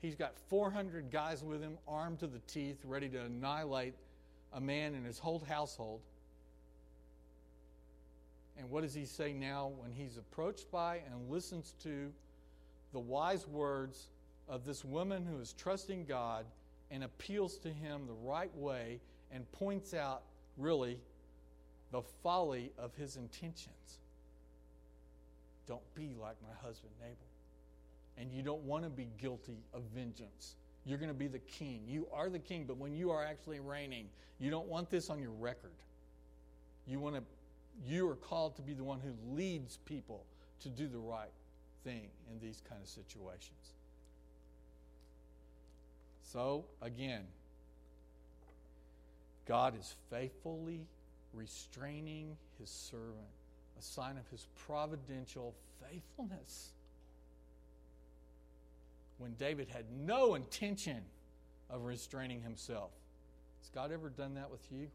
he's 0.00 0.14
got 0.14 0.36
400 0.48 1.10
guys 1.10 1.44
with 1.44 1.60
him, 1.60 1.78
armed 1.86 2.18
to 2.20 2.26
the 2.26 2.40
teeth, 2.48 2.78
ready 2.84 3.08
to 3.10 3.20
annihilate 3.20 3.94
a 4.54 4.60
man 4.60 4.94
and 4.94 5.04
his 5.04 5.18
whole 5.18 5.42
household. 5.46 6.00
And 8.58 8.70
what 8.70 8.82
does 8.82 8.94
he 8.94 9.04
say 9.04 9.34
now 9.34 9.70
when 9.78 9.92
he's 9.92 10.16
approached 10.16 10.70
by 10.70 10.96
and 11.10 11.30
listens 11.30 11.74
to 11.82 12.10
the 12.92 12.98
wise 12.98 13.46
words 13.46 14.08
of 14.48 14.64
this 14.64 14.84
woman 14.84 15.26
who 15.26 15.38
is 15.38 15.52
trusting 15.52 16.06
God 16.06 16.46
and 16.90 17.04
appeals 17.04 17.56
to 17.58 17.68
him 17.68 18.06
the 18.06 18.28
right 18.28 18.54
way 18.56 19.00
and 19.32 19.50
points 19.52 19.94
out, 19.94 20.22
really, 20.56 20.98
the 21.92 22.02
folly 22.22 22.72
of 22.78 22.94
his 22.94 23.16
intentions? 23.16 23.98
Don't 25.66 25.94
be 25.94 26.14
like 26.20 26.36
my 26.42 26.54
husband 26.66 26.92
Nabal. 27.00 27.16
And 28.18 28.32
you 28.32 28.42
don't 28.42 28.62
want 28.62 28.84
to 28.84 28.90
be 28.90 29.08
guilty 29.18 29.58
of 29.74 29.82
vengeance. 29.94 30.54
You're 30.84 30.98
going 30.98 31.10
to 31.10 31.14
be 31.14 31.26
the 31.26 31.40
king. 31.40 31.82
You 31.86 32.06
are 32.12 32.30
the 32.30 32.38
king, 32.38 32.64
but 32.66 32.76
when 32.76 32.94
you 32.94 33.10
are 33.10 33.24
actually 33.24 33.60
reigning, 33.60 34.08
you 34.38 34.50
don't 34.50 34.68
want 34.68 34.90
this 34.90 35.10
on 35.10 35.20
your 35.20 35.32
record. 35.32 35.72
You 36.86 37.00
want 37.00 37.16
to 37.16 37.22
you 37.84 38.08
are 38.08 38.16
called 38.16 38.56
to 38.56 38.62
be 38.62 38.72
the 38.72 38.84
one 38.84 39.00
who 39.00 39.12
leads 39.34 39.78
people 39.84 40.24
to 40.62 40.68
do 40.68 40.88
the 40.88 40.98
right 40.98 41.32
thing 41.84 42.08
in 42.30 42.40
these 42.40 42.62
kind 42.68 42.80
of 42.82 42.88
situations. 42.88 43.74
So, 46.32 46.64
again, 46.82 47.22
God 49.46 49.78
is 49.78 49.94
faithfully 50.10 50.86
restraining 51.32 52.36
his 52.58 52.68
servant, 52.68 53.14
a 53.78 53.82
sign 53.82 54.16
of 54.16 54.28
his 54.30 54.46
providential 54.66 55.54
faithfulness 55.80 56.70
when 59.18 59.34
David 59.34 59.68
had 59.68 59.84
no 60.04 60.34
intention 60.34 61.02
of 61.70 61.84
restraining 61.84 62.42
himself. 62.42 62.90
Has 63.60 63.70
God 63.70 63.92
ever 63.92 64.08
done 64.10 64.34
that 64.34 64.50
with 64.50 64.66
you? 64.70 64.88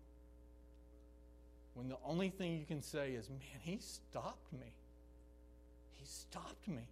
When 1.74 1.88
the 1.88 1.98
only 2.06 2.30
thing 2.30 2.58
you 2.58 2.66
can 2.66 2.82
say 2.82 3.14
is, 3.14 3.30
man, 3.30 3.40
he 3.62 3.78
stopped 3.80 4.52
me. 4.52 4.74
He 5.94 6.06
stopped 6.06 6.68
me. 6.68 6.84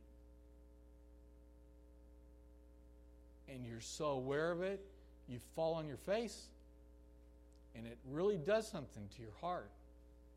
And 3.52 3.66
you're 3.66 3.82
so 3.82 4.12
aware 4.12 4.52
of 4.52 4.62
it, 4.62 4.80
you 5.28 5.40
fall 5.56 5.74
on 5.74 5.88
your 5.88 5.98
face, 5.98 6.50
and 7.76 7.86
it 7.86 7.98
really 8.10 8.38
does 8.38 8.70
something 8.70 9.04
to 9.16 9.22
your 9.22 9.34
heart. 9.42 9.70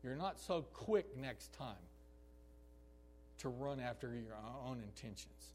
You're 0.03 0.15
not 0.15 0.39
so 0.39 0.65
quick 0.73 1.05
next 1.17 1.53
time 1.53 1.75
to 3.39 3.49
run 3.49 3.79
after 3.79 4.07
your 4.07 4.35
own 4.65 4.81
intentions. 4.81 5.53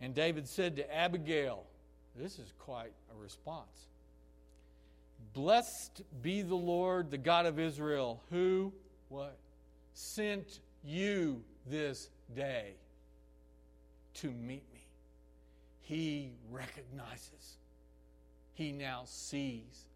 And 0.00 0.14
David 0.14 0.46
said 0.46 0.76
to 0.76 0.94
Abigail, 0.94 1.64
this 2.14 2.38
is 2.38 2.52
quite 2.58 2.92
a 3.12 3.22
response. 3.22 3.88
Blessed 5.32 6.02
be 6.22 6.42
the 6.42 6.54
Lord, 6.54 7.10
the 7.10 7.18
God 7.18 7.46
of 7.46 7.58
Israel, 7.58 8.22
who 8.30 8.72
what 9.08 9.36
sent 9.94 10.60
you 10.84 11.42
this 11.66 12.08
day 12.34 12.74
to 14.16 14.28
meet 14.28 14.64
me. 14.72 14.86
He 15.80 16.32
recognizes. 16.50 17.58
He 18.54 18.72
now 18.72 19.02
sees 19.04 19.86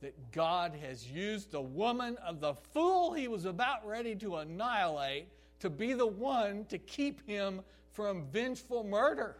that 0.00 0.14
God 0.32 0.74
has 0.82 1.10
used 1.10 1.50
the 1.50 1.60
woman 1.60 2.16
of 2.24 2.40
the 2.40 2.54
fool 2.54 3.12
he 3.12 3.28
was 3.28 3.44
about 3.44 3.86
ready 3.86 4.14
to 4.16 4.36
annihilate 4.36 5.28
to 5.60 5.70
be 5.70 5.92
the 5.92 6.06
one 6.06 6.64
to 6.66 6.78
keep 6.78 7.26
him 7.26 7.60
from 7.92 8.26
vengeful 8.32 8.84
murder. 8.84 9.36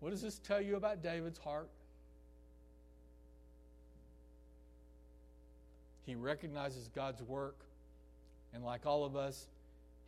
What 0.00 0.10
does 0.10 0.22
this 0.22 0.38
tell 0.38 0.60
you 0.60 0.76
about 0.76 1.02
David's 1.02 1.38
heart? 1.38 1.68
He 6.06 6.14
recognizes 6.14 6.88
God's 6.88 7.22
work, 7.22 7.56
and 8.52 8.64
like 8.64 8.84
all 8.86 9.04
of 9.04 9.16
us, 9.16 9.46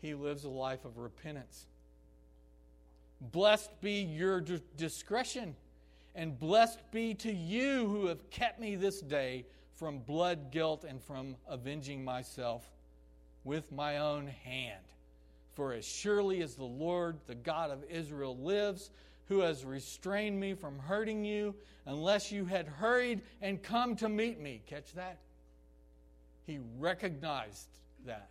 he 0.05 0.13
lives 0.13 0.45
a 0.45 0.51
life 0.51 0.85
of 0.85 0.99
repentance. 0.99 1.65
Blessed 3.33 3.71
be 3.81 4.03
your 4.03 4.43
discretion, 4.77 5.57
and 6.15 6.39
blessed 6.39 6.81
be 6.91 7.15
to 7.15 7.33
you 7.33 7.89
who 7.89 8.07
have 8.09 8.29
kept 8.29 8.61
me 8.61 8.77
this 8.77 9.01
day 9.01 9.47
from 9.77 10.01
blood 10.01 10.51
guilt 10.51 10.85
and 10.87 11.03
from 11.03 11.37
avenging 11.49 12.05
myself 12.05 12.71
with 13.45 13.73
my 13.73 13.97
own 13.97 14.27
hand. 14.27 14.85
For 15.55 15.73
as 15.73 15.87
surely 15.87 16.43
as 16.43 16.55
the 16.55 16.65
Lord, 16.65 17.17
the 17.27 17.35
God 17.35 17.71
of 17.71 17.83
Israel, 17.89 18.37
lives, 18.37 18.91
who 19.29 19.41
has 19.41 19.65
restrained 19.65 20.39
me 20.39 20.53
from 20.53 20.79
hurting 20.79 21.25
you 21.25 21.55
unless 21.87 22.31
you 22.31 22.45
had 22.45 22.69
hurried 22.69 23.23
and 23.41 23.63
come 23.63 23.97
to 23.97 24.11
meet 24.11 24.39
me. 24.39 24.61
Catch 24.67 24.93
that? 24.97 25.17
He 26.45 26.59
recognized 26.79 27.69
that. 28.05 28.29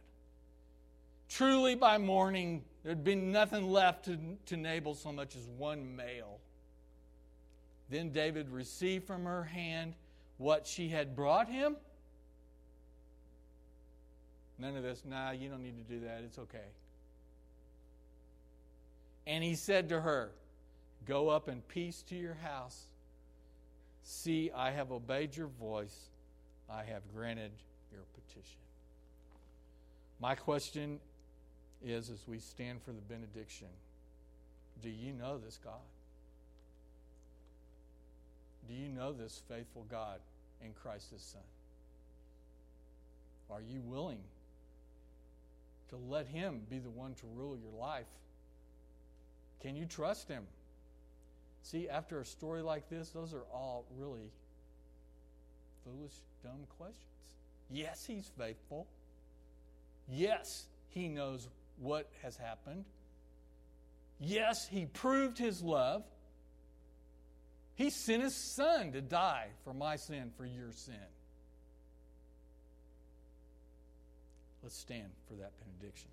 Truly, 1.36 1.74
by 1.74 1.98
morning, 1.98 2.64
there'd 2.84 3.04
been 3.04 3.32
nothing 3.32 3.72
left 3.72 4.06
to, 4.06 4.20
to 4.46 4.56
Nabal 4.56 4.94
so 4.94 5.12
much 5.12 5.36
as 5.36 5.48
one 5.58 5.96
male. 5.96 6.40
Then 7.90 8.12
David 8.12 8.50
received 8.50 9.08
from 9.08 9.26
her 9.26 9.44
hand 9.44 9.96
what 10.38 10.68
she 10.68 10.90
had 10.90 11.16
brought 11.16 11.50
him? 11.50 11.76
None 14.60 14.78
of 14.78 14.84
this. 14.84 15.02
Nah, 15.06 15.32
you 15.32 15.50
don't 15.50 15.64
need 15.64 15.76
to 15.76 15.92
do 15.92 16.06
that. 16.06 16.22
It's 16.24 16.38
okay. 16.38 16.70
And 19.26 19.44
he 19.44 19.56
said 19.56 19.90
to 19.90 20.02
her, 20.02 20.34
Go 21.08 21.30
up 21.30 21.50
in 21.50 21.62
peace 21.62 22.04
to 22.10 22.16
your 22.16 22.36
house. 22.36 22.90
See, 24.04 24.52
I 24.56 24.70
have 24.70 24.92
obeyed 24.92 25.36
your 25.36 25.48
voice. 25.48 26.10
I 26.70 26.84
have 26.84 27.02
granted 27.12 27.52
your 27.92 28.04
petition. 28.14 28.60
My 30.20 30.36
question 30.36 31.00
is 31.86 32.10
as 32.10 32.28
we 32.28 32.40
stand 32.40 32.82
for 32.82 32.92
the 32.92 33.02
benediction 33.02 33.68
do 34.82 34.90
you 34.90 35.14
know 35.14 35.38
this 35.38 35.58
God? 35.64 35.74
Do 38.68 38.74
you 38.74 38.90
know 38.90 39.14
this 39.14 39.42
faithful 39.48 39.86
God 39.90 40.20
in 40.64 40.72
Christ 40.74 41.12
his 41.12 41.22
Son? 41.22 41.42
Are 43.50 43.62
you 43.62 43.82
willing 43.86 44.20
to 45.90 45.98
let 46.10 46.28
him 46.28 46.62
be 46.70 46.80
the 46.80 46.90
one 46.90 47.14
to 47.16 47.26
rule 47.36 47.58
your 47.58 47.80
life? 47.80 48.08
Can 49.62 49.76
you 49.76 49.86
trust 49.86 50.28
him? 50.28 50.44
See, 51.62 51.88
after 51.88 52.20
a 52.20 52.26
story 52.26 52.62
like 52.62 52.90
this, 52.90 53.10
those 53.10 53.34
are 53.34 53.46
all 53.54 53.86
really 53.98 54.32
foolish, 55.86 56.14
dumb 56.44 56.66
questions. 56.78 56.98
Yes, 57.72 58.06
he's 58.06 58.30
faithful. 58.38 58.88
Yes, 60.10 60.66
he 60.90 61.08
knows 61.08 61.48
what 61.80 62.10
has 62.22 62.38
happened. 62.38 62.86
Yes, 64.20 64.68
he 64.68 64.86
proved 64.86 65.38
his 65.38 65.62
love. 65.62 66.04
He 67.76 67.90
sent 67.90 68.24
his 68.24 68.36
son 68.36 68.92
to 68.92 69.02
die 69.02 69.48
for 69.64 69.74
my 69.74 69.96
sin, 69.96 70.32
for 70.38 70.46
your 70.46 70.72
sin. 70.72 70.96
Let's 74.62 74.78
stand 74.78 75.10
for 75.28 75.34
that 75.36 75.52
benediction. 75.60 76.10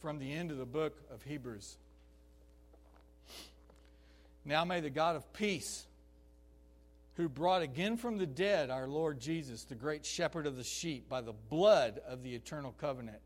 From 0.00 0.18
the 0.18 0.32
end 0.32 0.50
of 0.50 0.58
the 0.58 0.66
book 0.66 1.00
of 1.10 1.22
Hebrews. 1.22 1.76
Now 4.44 4.64
may 4.64 4.80
the 4.80 4.90
God 4.90 5.16
of 5.16 5.32
peace, 5.32 5.86
who 7.14 7.28
brought 7.28 7.62
again 7.62 7.96
from 7.96 8.18
the 8.18 8.26
dead 8.26 8.70
our 8.70 8.86
Lord 8.86 9.20
Jesus, 9.20 9.64
the 9.64 9.74
great 9.74 10.04
shepherd 10.04 10.46
of 10.46 10.56
the 10.56 10.64
sheep, 10.64 11.08
by 11.08 11.20
the 11.20 11.32
blood 11.32 12.00
of 12.06 12.22
the 12.22 12.34
eternal 12.34 12.72
covenant, 12.72 13.18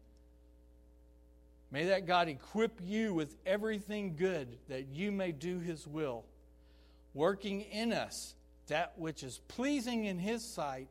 May 1.72 1.86
that 1.86 2.06
God 2.06 2.28
equip 2.28 2.80
you 2.84 3.14
with 3.14 3.34
everything 3.46 4.14
good 4.14 4.58
that 4.68 4.88
you 4.92 5.10
may 5.10 5.32
do 5.32 5.58
His 5.58 5.86
will, 5.86 6.24
working 7.14 7.62
in 7.62 7.94
us 7.94 8.34
that 8.68 8.92
which 8.96 9.22
is 9.22 9.40
pleasing 9.48 10.04
in 10.04 10.18
His 10.18 10.44
sight 10.44 10.88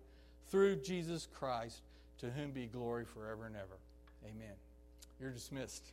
through 0.49 0.77
Jesus 0.77 1.27
Christ, 1.35 1.81
to 2.19 2.31
whom 2.31 2.51
be 2.51 2.65
glory 2.65 3.05
forever 3.05 3.45
and 3.45 3.55
ever. 3.55 3.77
Amen. 4.25 4.55
You're 5.19 5.31
dismissed. 5.31 5.83